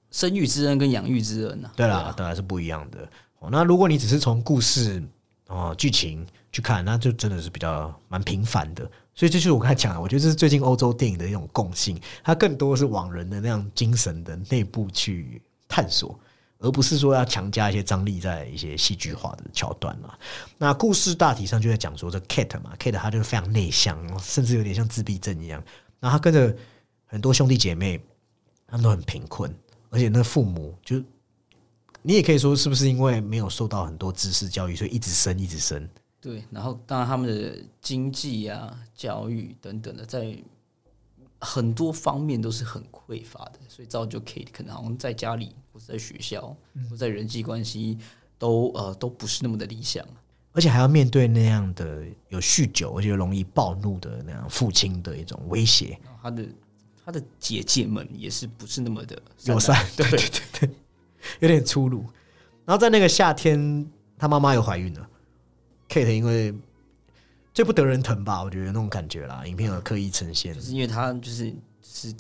[0.10, 3.00] 生育之恩跟养育之恩呐，对啦，当然是不一样的。
[3.40, 5.04] 哦，那如果你只是从故事
[5.48, 8.90] 哦剧情去看，那就真的是比较蛮平凡的。
[9.14, 16.18] 所以这就是我刚才讲的，我觉得这是最近欧洲电影的一种共性，它更多是往人的那样精神的内部去探索。
[16.64, 20.14] 而不是说要强加一些张力在一些戏剧化的桥段嘛？
[20.60, 25.60] 那故事大体上就在讲说这 Kate 嘛，Kate 他就非常内向，甚至有点像自闭症一样。
[26.00, 26.56] 然后他跟着
[27.08, 28.00] 很多兄弟姐妹，
[28.68, 29.52] 他们都很贫困，
[29.90, 31.02] 而且那父母就
[32.04, 35.90] 你也可以说是不是因为没有受到很多知识教育，所以一直生一直生。
[36.22, 40.38] 对，然后当然他们的经济啊、教育等等的，在
[41.40, 45.56] 很多方面都是很匮乏的，所以造就 Kate 可能好像在家里。
[45.74, 46.54] 或是在学校，
[46.90, 47.98] 或在人际关系，
[48.38, 50.06] 都呃都不是那么的理想，
[50.52, 55.98] 而且还要面对那样的有酗酒而且容易暴怒的那样父亲的一种威胁。
[56.22, 56.46] 他的
[57.06, 60.70] 他的姐姐们也是不是那么的友善， 对对对对，
[61.40, 62.02] 有点粗鲁。
[62.66, 65.10] 然后在那个夏天，他妈妈又怀孕了
[65.92, 66.54] ，Kate 因为
[67.54, 72.14] 最不得人疼吧，我觉得那种感觉啦，影片有刻意呈现，就是因为他就是是。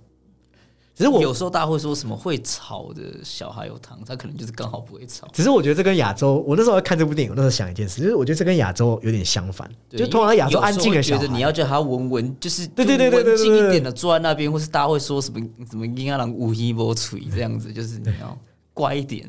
[0.93, 5.26] 只是我有时候大家会说什么会吵的小孩有糖，他可能就是刚好不会吵。
[5.34, 9.67] 只是我觉得这跟亚洲，我那时候看这部电影，我那时候想一件事，就是我觉得这跟亚洲有点相反。
[9.89, 15.39] 就通常亚洲安静的小孩，你要叫他文文，就是对对对对文静一点的坐在那边，或是大家会说什么
[15.72, 18.38] 什么婴儿郎无一波锤这样子，就是你要
[18.74, 19.28] 乖一点。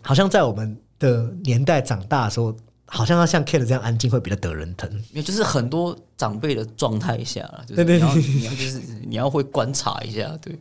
[0.00, 2.56] 好像在我们的年代长大的时候，
[2.90, 4.90] 好像要像 Kate 这样安静会比较得人疼。
[5.10, 10.58] 因为就是很多长辈的状态下了，对对对，你要就是你要会观察一下，对。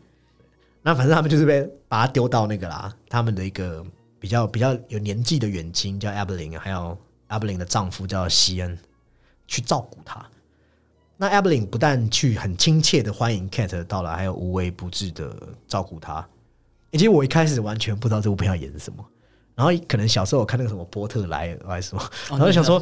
[0.84, 3.84] 那反正他们就是被把他丢到那个啦，他们的一个
[4.20, 6.98] 比较比较有年纪的远亲叫 Abelin，还有
[7.30, 8.78] Abelin 的丈夫叫西恩
[9.48, 10.26] 去照顾他。
[11.18, 15.36] 那 Abelin 不但去很亲切的欢迎 Kate 到来，还有无微不至的
[15.68, 16.26] 照顾他。
[16.92, 19.06] 以及我一开始完全不知道这部片要演什么，
[19.58, 22.82] 然后可能小时候我看那个什么波特莱尔还是什么，然后想说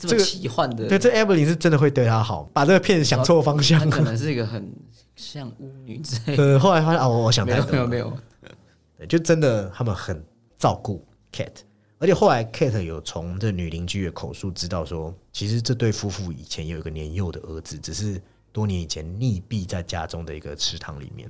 [0.00, 4.68] 这个奇幻的，对，这 Evelyn 是真的会对他好，把这个片想错方向，可能是一个很。
[5.20, 8.16] 像巫女之类， 呃，后来发现哦，我想太多没有没有，
[8.96, 10.24] 对，就真的他们很
[10.56, 11.62] 照顾 Kate，
[11.98, 21.28] 而且后来 Kate 有从这女邻居的口述知道说，其实这对夫妇以前有一个年幼的儿子，只是多年以前溺毙在家中的一个池塘里面。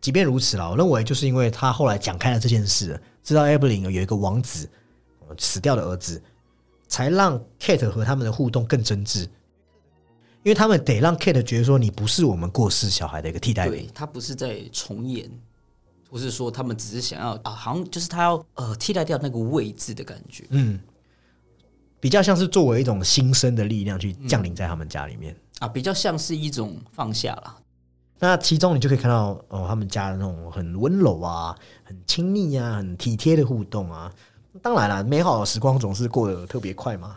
[0.00, 4.68] 即便如此啦，我认为就是因为他后来讲开了这件事，知道 Evelyn 有一个王子
[5.36, 6.22] 死掉的儿子，
[6.86, 9.28] 才让 Kate 和他们的互动更真挚。
[10.44, 15.28] 因为他们得让 Kate 觉得说你不是我们过世小孩的一个替代品，他不是在重演，
[16.08, 20.78] 不是说他们只是想要啊，好像就是他要呃替代掉那个位置的感觉，嗯，
[22.00, 25.36] 比较像是作为一种新生的力量去降临在他们家里面。
[25.58, 27.56] 啊，比较像是一种放下了。
[28.18, 34.12] 那其中你就可以看到哦，他们家的那种很温柔啊、很亲密啊、很体贴的互动啊。
[34.60, 37.16] 当然了，美好的时光总是过得特别快嘛。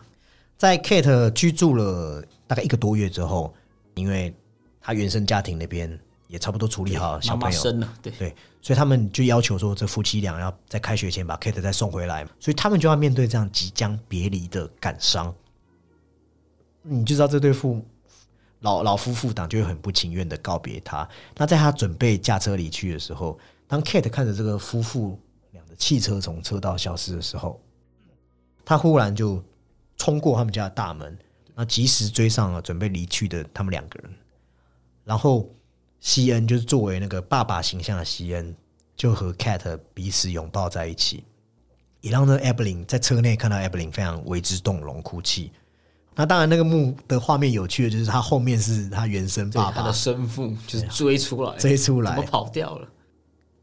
[0.57, 3.51] 在 Kate 居住了大概一个多月之后，
[3.95, 4.31] 因为
[4.79, 15.33] 他原生家庭那边也差不多处理好小朋友，妈妈生了，对，对，所以他们就要求说，这夫妻俩要在开学前把 Kate 再送回来，所以他们就要面对这样即将别离的感伤。
[16.83, 17.83] 你就知道这对父
[18.61, 21.07] 老老夫妇档就会很不情愿的告别他。
[21.35, 23.37] 那在他准备驾车离去的时候，
[23.67, 25.19] 当 Kate 看着这个夫妇
[25.51, 27.61] 俩的汽车从车道消失的时候，
[28.65, 29.43] 他忽然就
[29.97, 31.15] 冲过他们家的大门，
[31.53, 34.11] 那及时追上了准备离去的他们两个人，
[35.03, 35.47] 然后。
[36.03, 38.55] 西恩就是作为那个爸爸形象的西恩，
[38.95, 41.23] 就和 Cat 彼此拥抱在一起，
[41.99, 45.51] 也让那 Evelyn 在车内看到 Evelyn 非常为之动容，哭泣。
[46.15, 52.87] 那当然，那个幕的画面有趣的就是他后面是他原生爸爸的生父，就是追出来，追出来，怎么跑掉了？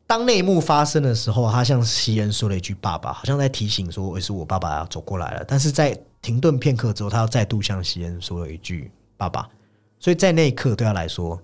[0.07, 9.49] 当那一幕发生的时候，他向西恩说了一句“爸爸”，好像在提醒说：“也是我爸爸要走过来了。”但是在停顿片刻之后，他又再度向西恩说了一句“爸爸”。
[10.01, 11.41] 所以在那一刻，对他来说。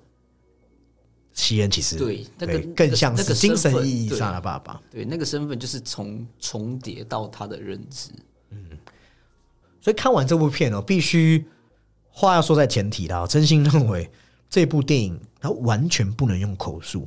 [1.36, 8.08] 西恩其实对那个更像是精神意义上的爸爸，对那个身份就是从重叠到他的认知。
[9.84, 11.44] 嗯，所以看完这部片哦，必须
[12.08, 14.10] 话要说在前提啦，真心认为
[14.48, 17.06] 这部电影它完全不能用口述，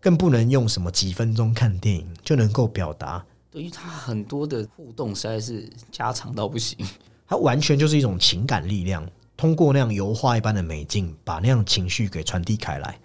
[0.00, 3.24] 更不能用什么几分钟看电影就能够表达。
[3.50, 6.78] 对于它很多的互动实在是加长到不行，
[7.26, 12.98] 它完全就是一种情感力量，通过那样油画一般的美境，把那样情绪给传递开来。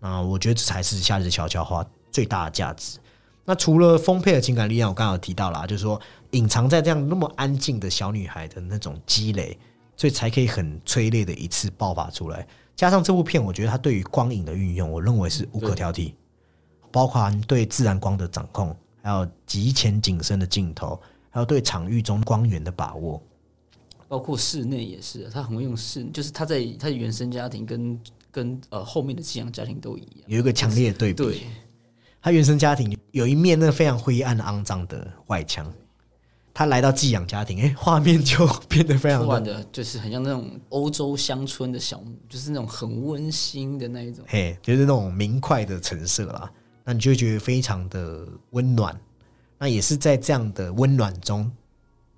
[0.00, 2.98] 啊，我觉得这才是夏日悄悄话最大的价值。
[3.44, 9.58] 那除了丰沛的情感力量，我刚刚有提到了，就是说隐藏在这样那么安静的小女孩的那种积累，
[9.96, 12.46] 所以才可以很催泪的一次爆发出来。
[12.76, 16.12] 加上这部片，我觉得它对于光影的运用，我认为是无可挑剔，
[16.90, 23.22] 包括对自然光的掌控，还有极浅景深的镜头，还有对场域中光源的把握，
[24.08, 28.00] 包括室内也是，他很会用室，就是他在他的原生家庭跟。
[28.34, 31.22] 跟呃后面的寄养家庭都一样，有一个强烈的对比。
[31.22, 31.40] 对，
[32.22, 35.72] 他原生家庭有一面那非常灰暗、肮脏的外墙，
[36.52, 46.50] 他来到寄养家庭，哎，画面就变得非常的，就是很像那种欧洲乡村的小木，就是那种很温馨的那一种，嘿，就是那种明快的橙色啦，
[46.84, 48.98] 那你就会觉得非常的温暖。
[49.58, 51.48] 那也是在这样的温暖中，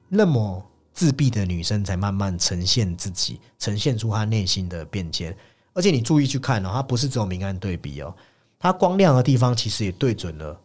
[0.09, 5.37] 那么自闭的女生才慢慢呈现自己，呈现出她内心的变迁。
[5.75, 8.15] 而且你注意去看哦，它不是只有明暗对比哦，
[8.59, 10.59] 它光亮的地方其实也对准了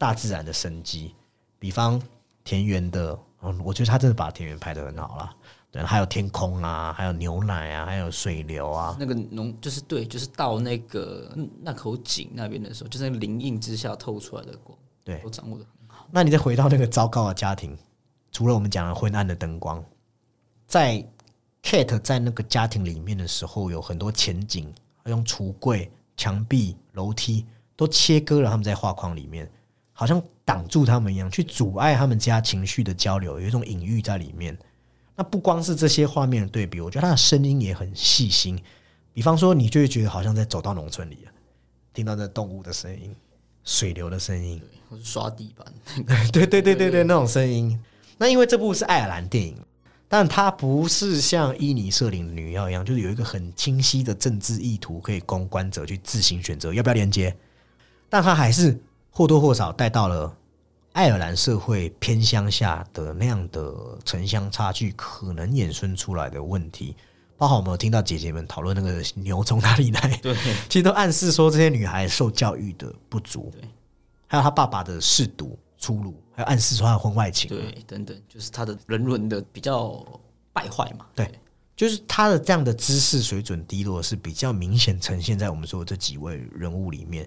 [0.00, 1.14] 大自然的生机，
[1.58, 2.00] 比方
[2.42, 5.36] 田园的，嗯，我觉得他真的把田园拍的很好了。
[5.70, 11.30] 对，还有天空啊，还有牛奶啊，还有水流啊，那个农就是对，就是到那个
[11.60, 16.06] 那口井那边的时候，就是那林荫之下透出来的光，对，都掌握的很好。
[16.10, 17.76] 那你再回到那个糟糕的家庭，
[18.32, 19.84] 除了我们讲的昏暗的灯光，
[20.66, 21.06] 在。
[21.62, 24.72] Kate 在那个家庭里面的时候，有很多前景，
[25.04, 27.44] 用橱柜、墙壁、楼梯
[27.76, 29.48] 都切割了他们在画框里面，
[30.00, 34.56] 好像挡住他们一样，去阻碍他们家情绪的交流，有一种隐喻在里面。
[35.14, 38.58] 那不光是这些画面的对比，我觉得他的声音也很细心。
[39.12, 41.18] 比方说，你就会觉得好像在走到农村里，
[41.92, 43.14] 听到那动物的声音、
[43.62, 45.70] 水流的声音，或是刷地板，
[46.32, 47.78] 对对对对对，那种声音。
[48.16, 49.54] 那因为这部是爱尔兰电影。
[50.08, 57.36] 但它不是像伊尼舍林女妖一样，就是有一个很清晰的政治意图，可以供观者去自行选择要不要连接。
[58.08, 58.76] 但它还是
[59.10, 60.34] 或多或少带到了
[60.92, 66.96] 爱尔兰社会偏乡下的那样的城乡差距可能衍生出来的问题。
[67.36, 70.34] 包括我们有听到姐姐们讨论那个牛从哪里来， 对，
[70.68, 73.68] 其实都暗示说这些女孩受教育的不足，对，
[74.26, 75.58] 还有她爸爸的嗜赌。
[75.82, 80.06] 粗鲁，还有暗示说她的婚外情，对，等等，就是她的人伦的比较
[80.52, 81.06] 败坏嘛。
[81.14, 81.26] 对，
[81.74, 87.26] 就是她的这样的知识水准低落是比较明显呈现在我们说这几位人物里面。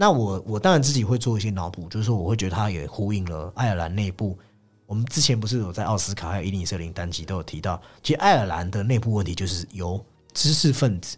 [0.00, 4.38] 那我我当然自己会做一些脑补，就是说我会觉得他也呼应了爱尔兰内部。
[4.86, 10.00] 我们之前不是有在奥斯卡还有伊尼瑟林单集都有提到，其实爱尔兰的内部问题就是由
[10.32, 11.16] 知识分子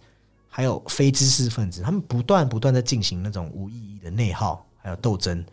[0.49, 5.45] 还有非知识分子，他们不断不断在进行那种无意义的内耗还有斗争。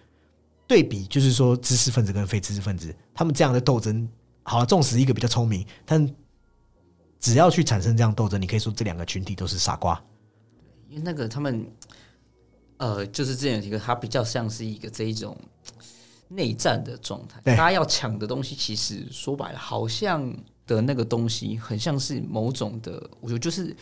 [0.66, 4.08] 对比就是说，知识分子跟非知识分子，他们这样的斗争，
[4.44, 6.10] 好了，纵使一个比较聪明，但
[7.20, 10.02] 只要去产生这样斗争，你可以说这两个群体都是傻瓜。
[10.90, 11.70] 因为那个他们，
[12.78, 15.38] 呃，就是之前提个，它比较像是一个这一种
[16.30, 17.40] 内战的状态。
[17.44, 20.34] 大家要抢的东西，其实说白了，好像
[20.66, 23.76] 的那个东西，很像是某种的，我觉得就是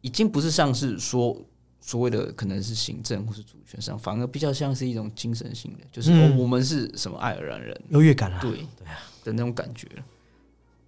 [0.00, 1.36] 已经不是像是说。
[1.86, 8.40] 所谓的可能是行政或是主权上，反而比较像是一种精神性的，就是、嗯哦我们是什么爱尔兰人，优越感啊。
[8.40, 9.86] 对对啊的那种感觉。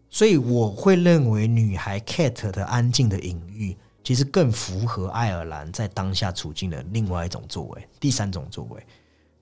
[0.08, 3.76] 所以我会认为女孩 Cat 的安静的隐喻，
[4.06, 8.80] 其实更符合爱尔兰在当下处境的另外一种作为，第三种作为。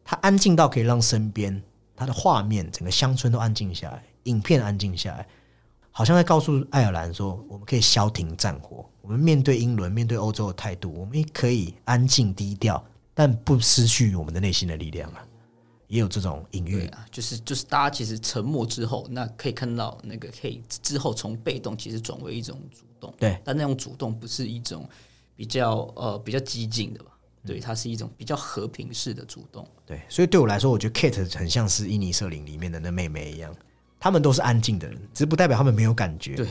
[0.02, 1.62] 她安静到可以让身边
[1.94, 5.26] 她的画面、整个乡村都安静下来，影片安静下来，
[5.90, 15.22] 好像在告诉爱尔兰说，我们可以消停战火，我们面对英伦、面对欧洲的态度，我们也可以安静低调，但不失去我们的内心的力量啊。
[15.88, 24.88] 也有这种隐喻，啊，就是就是大家其实沉默之后，那可以看到那个可以之后从被动其实转为一种主动，对，但那种主动不是一种
[25.36, 27.10] 比较呃比较激进的吧？
[27.10, 27.48] 嗯。
[27.48, 29.68] 对，它是一种比较和平式的主动。
[29.84, 33.54] 对，所以对我来说，我觉得 Kate 很像是伊尼舍林里面的那妹妹一样，
[34.00, 36.46] 他们都是安静的人，只是不代表他们没有感觉，对，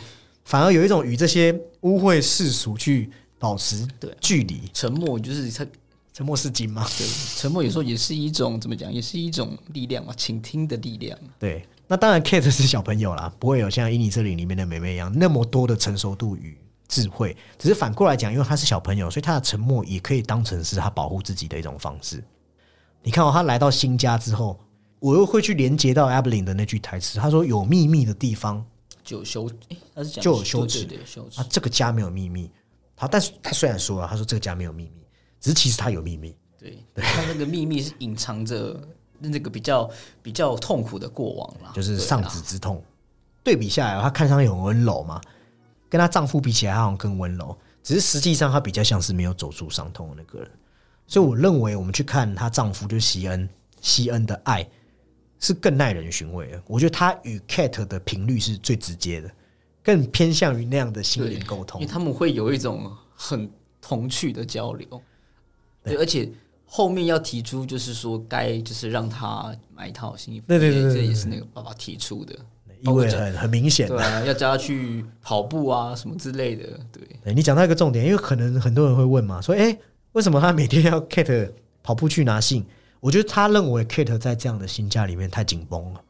[0.46, 3.10] 反而有一种与这些污秽世俗去
[3.40, 5.66] 保持对距离，沉默就是它，
[6.14, 6.88] 沉默是金嘛。
[6.98, 11.18] 对，沉默有时候也是一种怎么讲，也是一种力量嘛，倾听的力量。
[11.40, 16.56] 对，那当然 Kate 是小朋友啦，不会有像伊尼舍林里面的妹妹一样那么多的成熟度与
[16.88, 22.24] 智慧，只是反过来讲，因为他是小朋友，所以他的沉默也可以当成是他保护自己的一种方式。
[23.02, 24.60] 你看哦，他来到新家之后，
[25.00, 28.64] 我又会去连接到 Abelin 的那句台词，他说：“有秘密的地方
[29.04, 32.50] 就有羞，诶，他是讲就有羞耻羞耻啊，，这个家没有秘密。
[32.96, 35.03] 好，但是他虽然说了，他说这个家没有秘密，
[35.44, 36.34] 只是其实他有秘密。
[36.58, 38.82] 对，他那个秘密是隐藏着
[39.20, 39.90] 那个比较
[40.22, 42.82] 比较痛苦的过往啦，就是丧子之痛。
[43.44, 45.20] 对比下来，她看上去很温柔嘛，
[45.90, 47.54] 跟她丈夫比起来，她好像更温柔。
[47.84, 50.50] 只是实际上，她比较像是没有走出伤痛的那个人。
[51.06, 53.50] 所以，我认为我们去看她丈夫就是西恩，
[53.82, 54.66] 西恩的爱
[55.42, 56.64] 是更耐人寻味的。
[56.66, 59.30] 我觉得她与 Cat 的频率是最直接的，
[59.84, 61.92] 更偏向于那样的心灵沟通因为。
[61.92, 64.88] 他们会有一种很童趣的交流，
[65.84, 66.30] 对，而且
[66.66, 72.34] 后面要提出就是说该就是让他买一套新衣服，对对对对对这也是那个爸爸提出的，
[72.82, 73.88] 意味很很明显。
[73.88, 79.78] 对啊，要叫他去跑步啊什么之类的，对，对你讲到一个重点，因为可能很多人会问嘛，说，哎、
[80.14, 81.52] 为什么他每天要 Kate
[81.84, 82.66] 跑步去拿信？
[83.00, 86.02] 我觉得他认为 Kate 在这样的新家里面太紧绷了，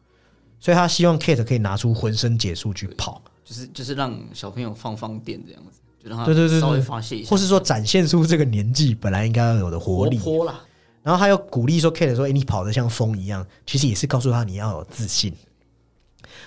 [0.60, 10.18] 所以他希望 Kate 可以拿出浑身解数去跑，就是就是让小朋友放放电这样子，就让他对对对对稍微发泄一下，或是说展现出这个年纪本来应该要有的活活力。
[10.18, 10.62] 泼啦，
[11.02, 15.34] 然后他又鼓励说 Kate 说，哎、你跑得像风一样，其实也是告诉他你要有自信。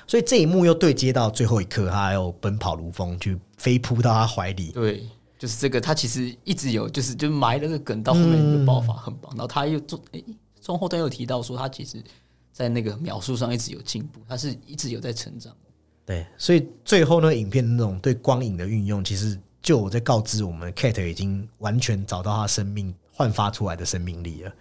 [0.06, 5.06] 所以这一幕又对接到最后一刻，他又奔跑如风，去飞扑到他怀里，对。
[5.38, 9.30] 就是这个，他其实一直有，就是就埋了个梗，到后面就爆发很棒。
[9.32, 10.24] 然后他又做，诶，
[10.62, 12.02] 中后段又提到说，他其实
[12.52, 15.54] 在那个描述上一直有进步，他是一直有在成长。
[16.06, 24.52] 对，所以最后呢，影片那种对光影的运用，其实就我在告知我们，Kate 已经完全找到他生命焕发出来的生命力了。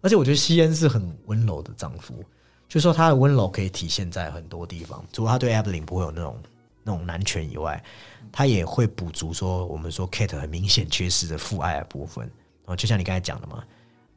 [0.00, 2.24] 而且我觉得西恩是很温柔的丈夫，
[2.66, 6.38] 就说他的温柔可以体现在很多地方，除了他对 Evelyn 不会有那种
[6.84, 7.84] 那种男权以外，
[8.32, 12.26] 他也会补足说我们说 Kate 很明显缺失的父爱的部分。
[12.64, 13.62] 哦，就像你刚才讲的嘛，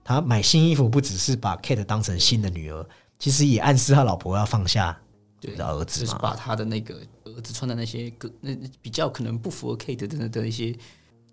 [0.06, 2.86] 他买新衣服不只是把 Kate 当成新的女儿，
[3.20, 4.98] 其实也暗示他老婆要放下
[5.40, 6.02] 对的儿子。
[6.02, 10.76] 就是把他的那个儿子穿的那些个那比较可能不符合 Kate 的的一些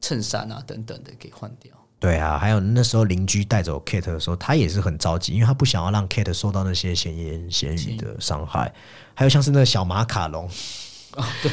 [0.01, 1.73] 衬衫啊等等的给换掉。
[1.99, 8.73] 对啊，还有那时候邻居带走 Kate 的时候，他也是很着急，因为他不想要让 Kate 受到那些闲言闲语的伤害。
[9.15, 10.47] 还有像是那个小马卡龙，
[11.43, 11.51] 对，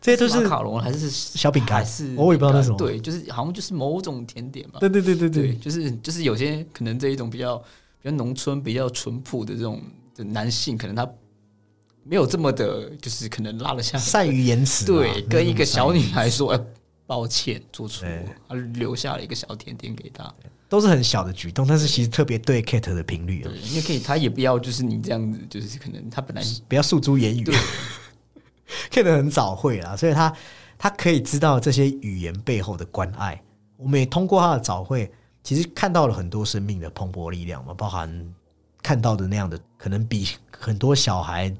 [0.00, 4.80] 这些都是马卡龙还是小饼干还是我也不知道那什么对，就是好像就是某种甜点嘛。
[4.80, 7.56] 对对对对对，对，就是就是有些可能这一种比较
[8.02, 9.80] 比较农村、比较淳朴的这种
[10.16, 11.08] 的男性，可能他
[12.08, 16.60] 没有这么的，就是可能拉了下善于言辞嘛，对，跟一个小女孩孩说：“哎，
[17.06, 20.32] 抱歉，做错对，他留下了一个小甜点给她。
[20.68, 27.44] 都是很小的举动，但是其实特别对 Kate 的频率啊对，，因为可以，他也不要就是你这样子，就是可能他本来不要诉诸言语。
[28.90, 30.32] Kate 很早会啦，所以他
[30.76, 33.40] 他可以知道这些语言背后的关爱。
[33.76, 35.08] 我们也通过他的早会，
[35.44, 38.34] 其实看到了很多生命的蓬勃力量嘛，包含
[38.82, 41.54] 看到的那样的，可能比很多小孩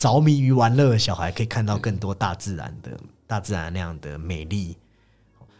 [0.00, 4.74] 着迷于玩乐的小孩，可以看到更多大自然的大自然那样的美丽。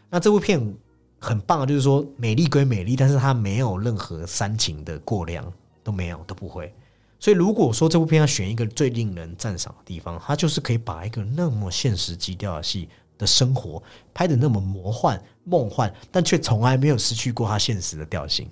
[0.08, 0.74] 那这部片
[1.18, 5.44] 很棒，就是说美丽归美丽，但是它没有任何煽情的过量，
[5.84, 6.74] 都没有，都不会。
[7.18, 12.88] 所以如果说这部片要选一个最令人赞赏的地方，它就是可以把一个那么现实基调的戏
[13.18, 13.82] 的生活
[14.14, 18.48] 拍的那么魔幻、梦幻，但却从来没有失去过它现实的调性。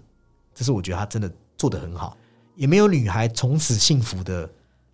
[0.55, 2.15] 这是我觉得他真的做得很好，
[2.57, 4.49] 也没有女孩从此幸福的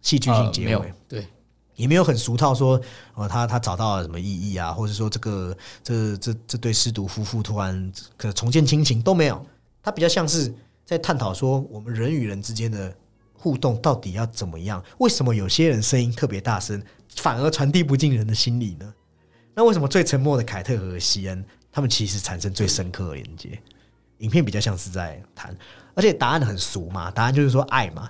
[0.05, 0.95] 戏剧性结尾。
[1.09, 1.27] 对
[1.75, 2.81] 也没有很俗套说，
[3.15, 9.45] 哦，他他找到了什么意义啊，或者说这个这这这对失独夫妇突然可重建亲情都没有，
[9.83, 12.97] 他比较像是在探讨说我们人与人之间的
[13.33, 14.81] 互动到底要怎么样？
[14.99, 16.81] 为什么有些人声音特别大声，
[17.17, 18.95] 反而传递不进人的心里呢？
[19.53, 23.59] 那为什么最沉默的凯特和西恩，他们其实产生最深刻的连接？
[24.19, 25.53] 影片比较像是在谈，
[25.95, 28.09] 而且答案很俗嘛，答案就是说爱嘛。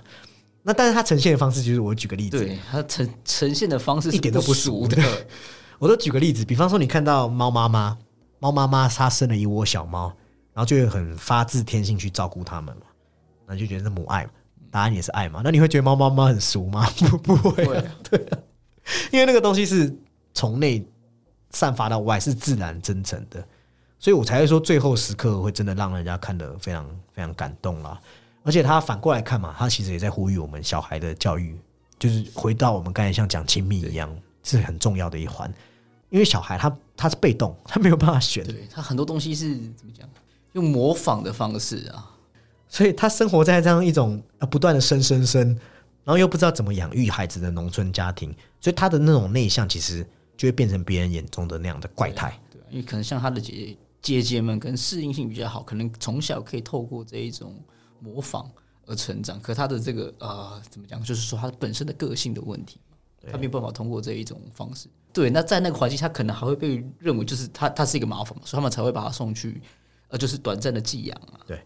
[0.67, 4.97] 那但是它呈现的方式就是，我举个例子，对它呈呈现的方式一点都不俗的。
[5.77, 7.95] 我都举个例子，比方说你看到猫妈妈，
[8.39, 10.07] 猫妈妈它生了一窝小猫，
[10.53, 12.87] 然后就会很发自天性去照顾它们嘛，
[13.45, 14.31] 那就觉得是母爱嘛。
[14.71, 15.41] 答案也是爱嘛。
[15.43, 16.89] 那你会觉得猫妈妈很俗吗？
[17.23, 17.63] 不不会，
[18.09, 18.19] 对，
[19.11, 19.95] 因为那个东西是
[20.33, 20.83] 从内
[21.51, 23.45] 散发到外，是自然真诚的。
[23.99, 27.99] 所以我才会说，最后时刻会真的让人家看得非常非常感动啦。
[28.45, 31.59] 而且他反过来看嘛，他其实也在呼吁我们小孩的教育，
[31.97, 35.51] 就是回到我们刚才像讲亲密一样，是很重要的一环。
[36.11, 40.07] 因为小孩他他是被动， 他没有办法选，对他很多东西是怎么讲，
[40.53, 42.11] 用模仿的方式啊。
[42.69, 44.21] 所以他生活在这样一种
[44.51, 45.47] 不断的生生生，
[46.03, 50.05] 然后又不知道怎么养育孩子的农村家庭，所以他的那种内向其实
[50.37, 52.39] 就会变成别人眼中的那样的怪胎。
[52.51, 53.77] 对，因为可能像他的姐姐。
[54.05, 57.55] 姐姐们跟适应性比较好，可能从小可以透过这一种
[58.05, 58.49] 模仿
[58.85, 59.39] 而成长。
[59.41, 61.01] 可他的这个呃，怎么讲？
[61.01, 62.79] 就是说他本身的个性的问题，
[63.31, 64.87] 他没有办法通过这一种方式。
[65.11, 69.61] 对，那在那个环境，他可能还会被认为就是他他是一个麻烦，所以他们才会把他送去
[70.09, 71.39] 呃，就是短暂的寄养啊。
[71.47, 71.59] 对，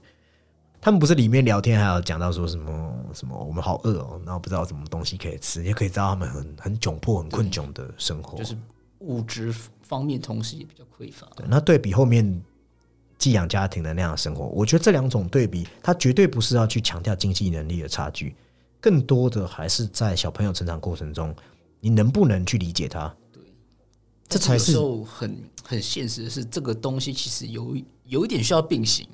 [0.79, 8.55] 他们不是里面聊天还有讲到说什么什么我们好饿哦，然后不知道什么东西可以吃，也可以知道他们很很窘迫、很困窘的生活，就是
[8.99, 9.53] 物质。
[9.89, 11.27] 方面同时也比较匮乏。
[11.35, 12.43] 对，那对比后面
[13.19, 18.33] 寄养家庭的那样的生活，我觉得这两种对比，它绝对不是要去强调经济能力的差距，
[18.79, 21.35] 更多的还是在小朋友成长过程中，
[21.81, 23.13] 你能不能去理解他？
[23.31, 23.43] 对，
[24.27, 29.05] 这才是很很现实的是，这个东西其实有有一点需要并行。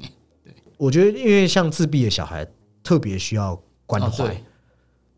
[0.43, 2.47] 对，我觉得因为像自闭的小孩
[2.83, 4.39] 特别需要关怀。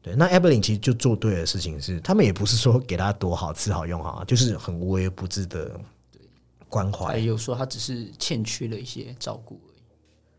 [0.02, 5.78] 对，那 e v e l y n 其实就做对的事情是，他们也不是说给他多好吃好用好，就是很无微不至的
[6.70, 7.18] 关怀。
[7.18, 9.82] 有说他只是欠缺了一些照顾而已。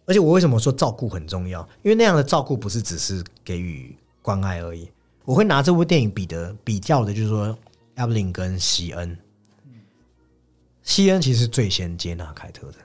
[0.06, 1.60] 而且我为什么说照顾很重要？
[1.82, 4.90] 因为那样的照顾不是只是给予关爱而已。
[5.24, 7.56] 我会拿这部电影比的比较的，就是说 e
[8.02, 9.18] e l y n 跟西恩。
[10.82, 12.78] 西恩其实最先接纳凯特的。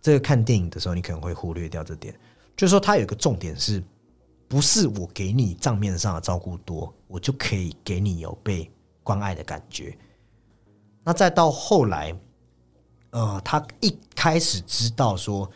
[0.00, 2.14] 这个看电影的时候，你可能会忽略掉这点，
[2.56, 3.82] 就是说他有一个重点是。
[4.50, 8.70] 不是我给你账面上的照顾多，我就可以给你有被
[9.02, 9.94] 关爱的感觉。
[11.04, 12.18] 那再到后来，
[13.10, 15.50] 呃，他一开始知道说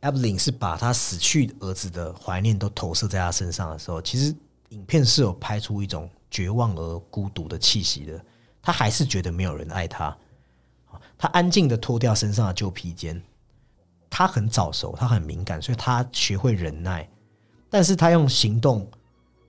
[0.00, 4.34] e v e l y n 是把他死去儿子的怀念都投射在他身上的时候，其实
[4.70, 8.24] 影片是有拍出一种绝望而孤独的气息的。
[8.62, 10.16] 他还是觉得没有人爱他，
[11.18, 13.22] 他安静的脱掉身上的旧披肩。
[14.08, 17.06] 他很早熟，他很敏感，所以他学会忍耐。
[17.68, 18.88] 但是他用行动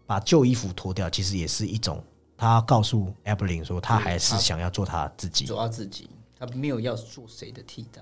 [0.06, 2.04] 把旧衣服脱掉，其实也是一种
[2.36, 6.10] 他告诉 e v e l y n 说，他还是想要做他自己，做他自己，
[6.46, 8.02] 他没有要做谁的替代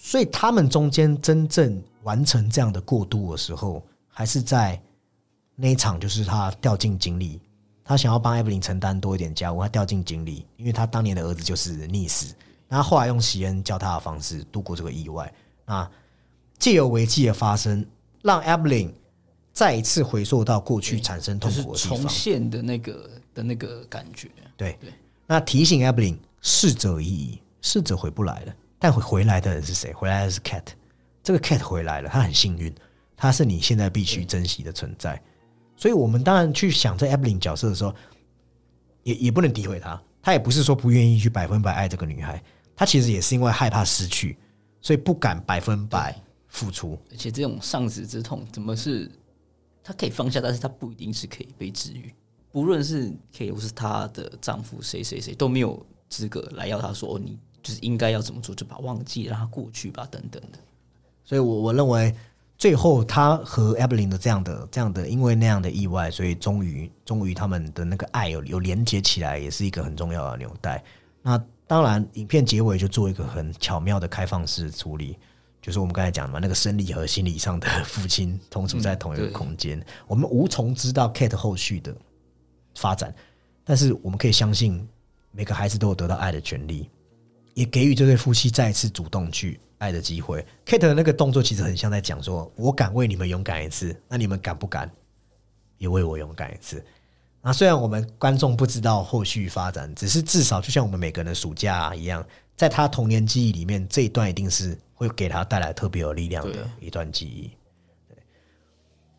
[0.00, 4.80] 所以他们中间真正完成这样的过渡的时候，还是在
[5.56, 7.40] 那一场，就是他掉进井里，
[7.84, 12.32] 他想要帮 e e l y n 承担多一点家务，他掉进井里，因为他当年的儿子就是溺死，
[12.68, 15.32] 然后后来用席恩教他的方式度过这个意外。
[15.66, 15.90] 那
[16.58, 17.84] 借由危机的发生，
[18.22, 18.94] 让 e e l y n
[19.52, 24.30] 再一次回溯到过去产生痛苦的地方，重现的那个的那个感觉。
[24.56, 24.92] 对对，
[25.26, 28.54] 那提醒 e e l y n 逝者已矣，逝者回不来了。
[28.78, 29.92] 但回回来的人是谁？
[29.92, 30.64] 回来的是 Cat。
[31.22, 32.74] 这个 Cat 回来了，他很幸运，
[33.16, 35.20] 他是你现在必须珍惜的存在。
[35.76, 37.94] 所以，我们当然去想这 e v e l y n 角色的时候，
[39.02, 40.00] 也也不能诋毁他。
[40.22, 42.42] 他也不是说不愿意去百分百爱这个女孩，
[42.74, 44.36] 他其实也是因为害怕失去，
[44.80, 46.14] 所以不敢百分百
[46.48, 46.98] 付出。
[47.10, 49.10] 而且，这种丧子之痛，怎么是？
[49.80, 52.12] 她可以放下，但是她不一定是可以被治愈。
[52.52, 60.58] 不论是 K 或是她的丈夫谁谁谁都没有资格来要他说哦，你就是应该要怎么做，就把忘记让他过去吧，等等的。
[61.24, 62.14] 所以，我我认为
[62.56, 70.82] 最后他和 e v e l y n 的这样的这样的，因为那样的意外，所以终于终于他们的那个爱有有连接起来，也是一个很重要的纽带。
[71.22, 75.18] 那当然，影片结尾就做一个很巧妙的开放式处理。
[75.60, 81.94] 就是我们刚才讲的嘛，那个生理和心理上的父亲同处在同一个空间，我们无从知道 Kate 后续的
[82.76, 83.14] 发展，
[83.64, 84.88] 但是我们可以相信
[85.38, 86.90] 每个孩子都有得到爱的权利，
[87.54, 90.44] 也给予这对夫妻再一次主动去爱的机会。
[90.66, 94.90] Kate 的那个动作其实很像在讲说：“我敢为你们勇敢一次，那你们敢不敢
[95.76, 96.84] 也为我勇敢一次？”
[97.40, 102.26] 那虽然我们观众不知道后续发展，只是至少就像我们每个人的暑假一样，
[102.56, 107.48] 在他童年记忆里面，这一段一定是会给他带来特别有力量的一段记忆。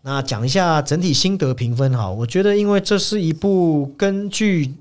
[0.02, 4.74] 那讲一下整体心得评分哈，我觉得因为这是一部根据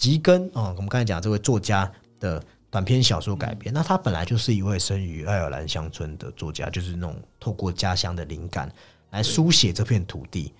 [0.00, 1.88] 吉根啊，我们刚才讲这位作家
[2.18, 8.72] 的短篇小说改编，那他本来就是一位生于爱尔兰乡村的作家，就是那种透过家乡的灵感
[9.10, 10.52] 来书写这片土地。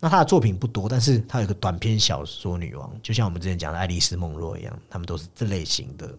[0.00, 6.12] 那他的作品不多，但是他有个短篇小说女王，就像我们之前讲的爱丽丝梦若一样，他们都是这类型的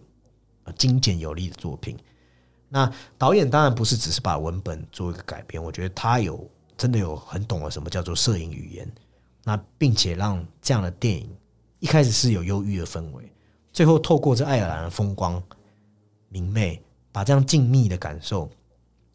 [0.77, 1.97] 精简有力的作品。
[2.69, 6.49] 那导演当然不是只是把文本做一个改编，我觉得他有。
[6.77, 8.89] 真的有很懂了什么叫做摄影语言，
[9.43, 11.29] 那并且让这样的电影
[11.79, 13.31] 一开始是有忧郁的氛围，
[13.71, 15.41] 最后透过这爱尔兰的风光
[16.29, 18.49] 明媚，把这样静谧的感受，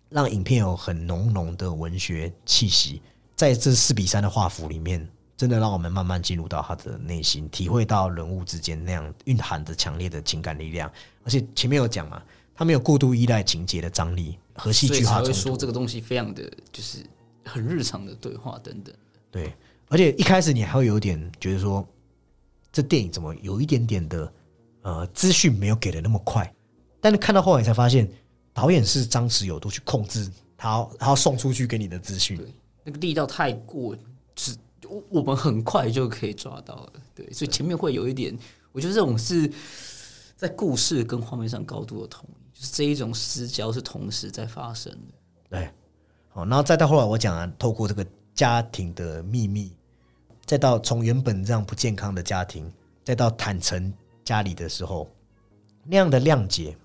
[0.08, 3.00] 让影片有很浓浓的文学气息，
[3.36, 10.90] 在这四比三的画幅里面，真的让我们慢慢进入到他的内心，体会到人物之间那样蕴含着强烈的情感力量。
[11.22, 12.22] 而且前面有讲嘛，
[12.54, 16.98] 他没有过度依赖情节的张力和戏剧化冲突，说这个东西非常的就是。
[17.46, 18.94] 很日常的对话等等，
[19.30, 19.52] 对，
[19.88, 21.86] 而且一开始你还会有点觉得说，
[22.74, 24.32] 这电影怎么有一点点的
[24.82, 26.52] 呃资讯没有给的那么快，
[27.00, 28.10] 但是看到后来才发现，
[28.52, 32.36] 导演是张弛有度去控制他，他要送出去给你的资讯，
[32.82, 33.96] 那个力道太过，
[34.34, 34.56] 是
[34.88, 38.36] 我我们很快就可以抓到了，对，所以前面会有一点，
[38.72, 39.48] 我觉得这种是
[40.36, 45.14] 在故事跟画面上高度的统一，就是这一种私交是同时在发生的，
[45.48, 45.70] 对。
[46.28, 48.04] 好，然后再到后来，我讲啊，透过这个
[48.34, 49.72] 家庭的秘密，
[50.45, 52.70] 再到从原本这样不健康的家庭，
[53.03, 53.92] 再到坦诚
[54.24, 55.11] 家里的时候，
[55.84, 56.76] 那样的谅解，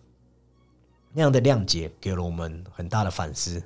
[1.13, 3.61] 那样的谅解，给了我们很大的反思。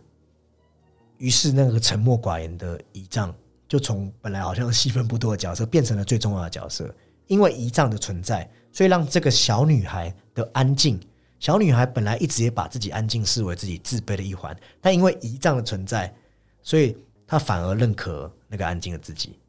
[1.17, 3.33] 于是，那个沉默寡言的姨丈，
[3.67, 6.93] 就从本来好像戏份不多的角色，变成了最重要的角色。
[7.27, 10.99] 因为姨丈的存在，所以让这个小女孩的安静。
[11.39, 16.13] 小女孩本来一直也把自己安静视为自己自卑的一环，但因为遗仗的存在，
[16.61, 19.39] 所以她反而认可那个安静的自己，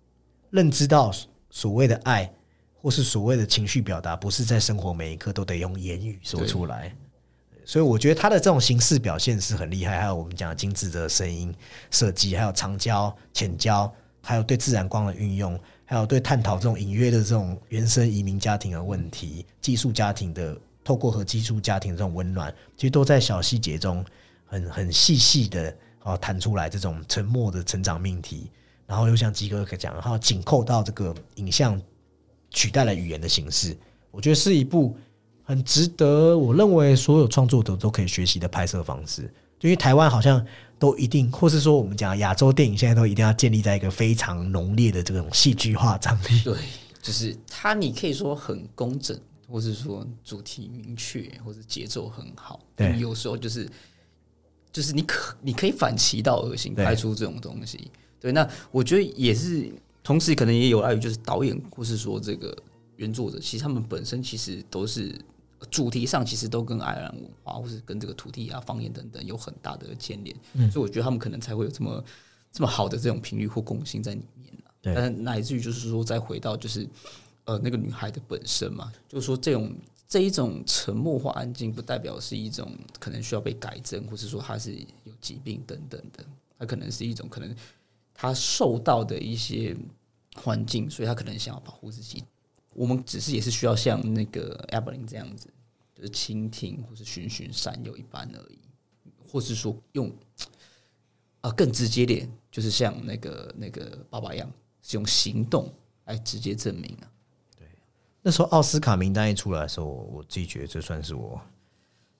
[0.54, 1.12] 认知到
[1.50, 2.32] 所谓的爱
[2.72, 6.94] 或是所谓的情绪表达，不是在生活每一刻都得用言语说出来。
[7.64, 11.52] 所以我觉得他的这种形式表现是很厉害，还有我们讲精致的声音
[11.90, 13.92] 设计，还有长焦、浅焦，
[14.22, 20.56] 还有对自然光的运用，还有对探讨这种隐约的这种原生移民家庭的问题、寄宿家庭的。
[20.84, 24.04] 透过和寄宿家庭这种温暖，其实都在小细节中
[24.44, 28.50] 很很细细的啊谈出来这种沉默的成长命题，
[28.86, 31.80] 然后又像基哥讲，然后紧扣到这个影像
[32.50, 33.76] 取代了语言的形式，
[34.10, 34.96] 我觉得是一部
[35.42, 39.32] 很值得我认为所有创作者都可以学习的拍摄方式。
[39.60, 40.44] 因为台湾好像
[40.78, 46.40] 都一定，或是说我们讲亚洲电影现在都一定要建立在一个非常浓烈的这种戏剧化张力。
[46.44, 46.54] 对，
[47.00, 49.18] 就是它，你可以说很工整。
[49.46, 53.68] 或是说主题明确，或是节奏很好，对，有时候就是
[54.72, 57.90] 就是你可你可以反其道而行，拍出这种东西。
[58.24, 59.70] 对，那我觉得也是，
[60.02, 62.56] 同时可能也有碍于就是导演或是说这个
[62.96, 65.14] 原作者，其实他们本身其实都是
[65.70, 72.02] 主题上其实都跟爱尔兰文化或是跟这个土地啊方言等等有很大的牵连，所以我觉得他们可能才会有这么
[72.50, 76.88] 这么好的这种频率或共性在里面对，但乃至于就是说再回到就是。
[77.46, 79.70] 呃，那个女孩的本身嘛，就是说这种
[80.08, 86.24] 这一种沉默或安静，不代表是一种可能需要被改正，或是说她是有疾病等等的，
[86.58, 87.54] 她可能是一种可能
[88.14, 89.76] 她受到的一些
[90.36, 92.24] 环境，所以他可能想要保护自己。
[92.72, 95.52] 我们只是也是需要像那个艾伯琳这样子，
[95.94, 98.58] 就是倾听或是循循善诱一般而已，
[99.28, 100.10] 或是说用
[101.40, 104.50] 啊更直接点，就是像那个那个爸爸一样，
[104.82, 105.72] 是用行动
[106.04, 107.10] 来直接证明啊。
[108.26, 111.38] 那时候奥斯卡名单一出来的时候，我自己觉得这算是我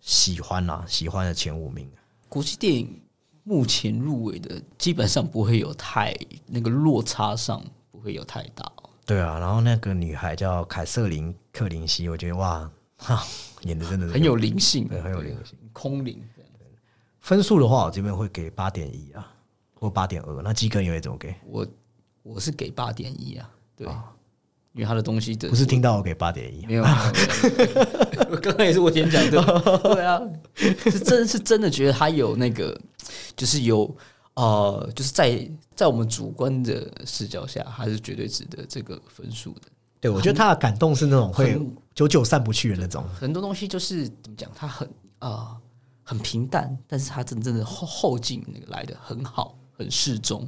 [0.01, 1.91] 喜欢啦，喜欢的前五名。
[2.29, 3.01] 国际电影
[3.45, 6.15] 目前入围的基本上不会有太
[6.47, 8.71] 那个落差上不会有太大。
[9.07, 13.23] 对啊，然后那个女孩叫凯瑟琳·克林西，我觉得哇，哈，
[13.62, 16.21] 演的真的是很有灵性，对，很有灵性，空灵。
[17.21, 19.31] 分数的话，我这边会给八点一啊，
[19.75, 20.43] 或八点二。
[20.43, 21.35] 那基哥你会怎么给？
[21.47, 21.66] 我
[22.23, 23.87] 我是给八点一啊，对。
[24.73, 26.83] 因为他的东西不是听到我给八点一，没有，
[28.36, 29.43] 刚刚也是我先讲的，
[29.94, 30.20] 对啊，
[30.55, 32.78] 是真是真的觉得他有那个，
[33.36, 33.94] 就是有
[34.35, 39.62] 呃，就是在在我们主观的视角下，还是绝对值得这个分数的。
[40.01, 41.59] 对，我觉得他的感动是那种会
[41.94, 43.05] 久久散不去的那种。
[43.19, 44.89] 很多东西就是怎么讲，他很
[45.19, 45.56] 啊
[46.02, 50.47] 很平淡，但是他真正的后后劲那个来的很好，很适中。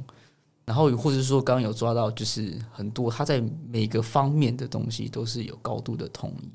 [0.63, 6.51] 然后或者说刚刚有抓到，就是很多他在每个方面的东西都是有高度的统一。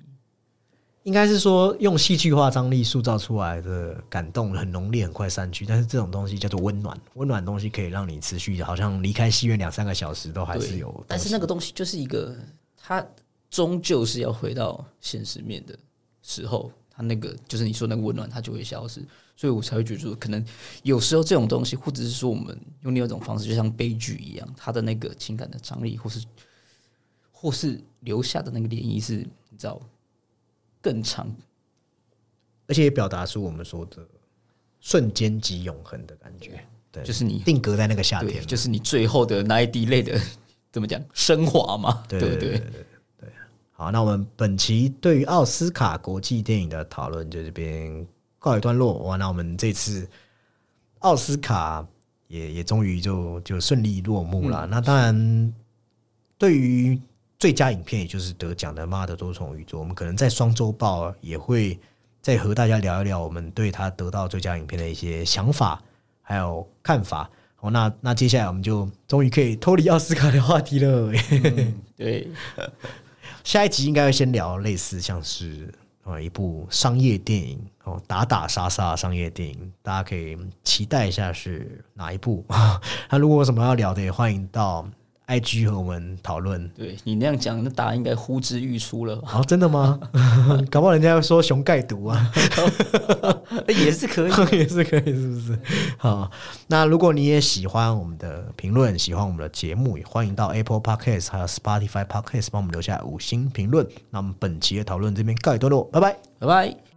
[1.05, 5.67] 应该是说用戏剧化张力塑造出来的感动很浓烈，很快散去。
[5.67, 11.05] 但是这种东西叫做温暖，温暖的东西可以让你持续，好像离开戏院两三个小时都还是有。
[11.09, 12.37] 但是那个东西就是一个，
[12.77, 13.05] 它
[13.51, 15.77] 终究是要回到现实面的
[16.23, 19.05] 时候，它那个就是你说那个温暖，它就会消失。
[19.35, 20.45] 所以我才会觉得说，可能
[20.85, 26.25] 有时候这种东西，或者是说我们用另外一种方式，就像悲剧一样，它的那个情感的张力，或是
[27.33, 29.17] 或是留下的那个涟漪，是
[29.49, 29.81] 你知道
[30.83, 31.35] 更长。
[32.69, 33.99] 而且也表达出我们说的
[34.81, 36.65] 瞬间即永恒的感觉。
[36.91, 40.19] 对，就是你定格在那个夏，天，就是你最后的那一滴泪的
[40.71, 42.51] 怎么讲升华嘛，对对不对？
[42.51, 42.85] 对对对
[43.21, 43.29] 对。
[43.73, 48.07] 好，那我们本期对于奥斯卡国际电影的讨论就这边
[48.39, 48.95] 告一段落。
[48.99, 50.09] 哇，那我们这次
[51.01, 51.87] 奥斯卡
[52.29, 54.67] 也也终于就就顺利落幕了。
[54.67, 55.55] 那当然，
[56.39, 56.99] 对于
[57.43, 61.77] 最佳影片，也就是得奖的《妈的多重宇宙》，我们可能在双周报也会
[62.21, 65.83] 再和大家聊一聊我们对他得到最佳影片的一些想法
[66.21, 67.29] 还有看法。
[67.57, 71.13] 好，那那接下来我们就终于可以脱离奥斯卡的话题了。
[71.97, 72.29] 对，
[73.43, 75.69] 下一集应该会先聊类似像是
[76.05, 82.47] 啊一部商业电影哦，打打杀杀商业电影，大家可以期待一下是哪一部。
[83.11, 84.89] 那如果有什么要聊的，也欢迎到
[85.29, 86.69] IG 和我们讨论。
[86.71, 89.31] 对你那样讲，那答案应该呼之欲出了吧？
[89.39, 89.99] 哦，真的吗？
[90.71, 92.31] 搞不好人家要说熊盖毒啊，
[93.69, 94.33] 也是可以。
[94.57, 95.59] 也是可以，是不是？
[95.97, 96.31] 好，
[96.67, 103.87] 那如果你也喜欢我们的评论，喜欢我们的节目，也欢迎到 Apple Podcast 还有 Spotify Podcast 帮我们留下五星评论。
[104.11, 106.17] 那我们本期的讨论这边告一段落，拜拜。
[106.39, 106.92] 拜拜。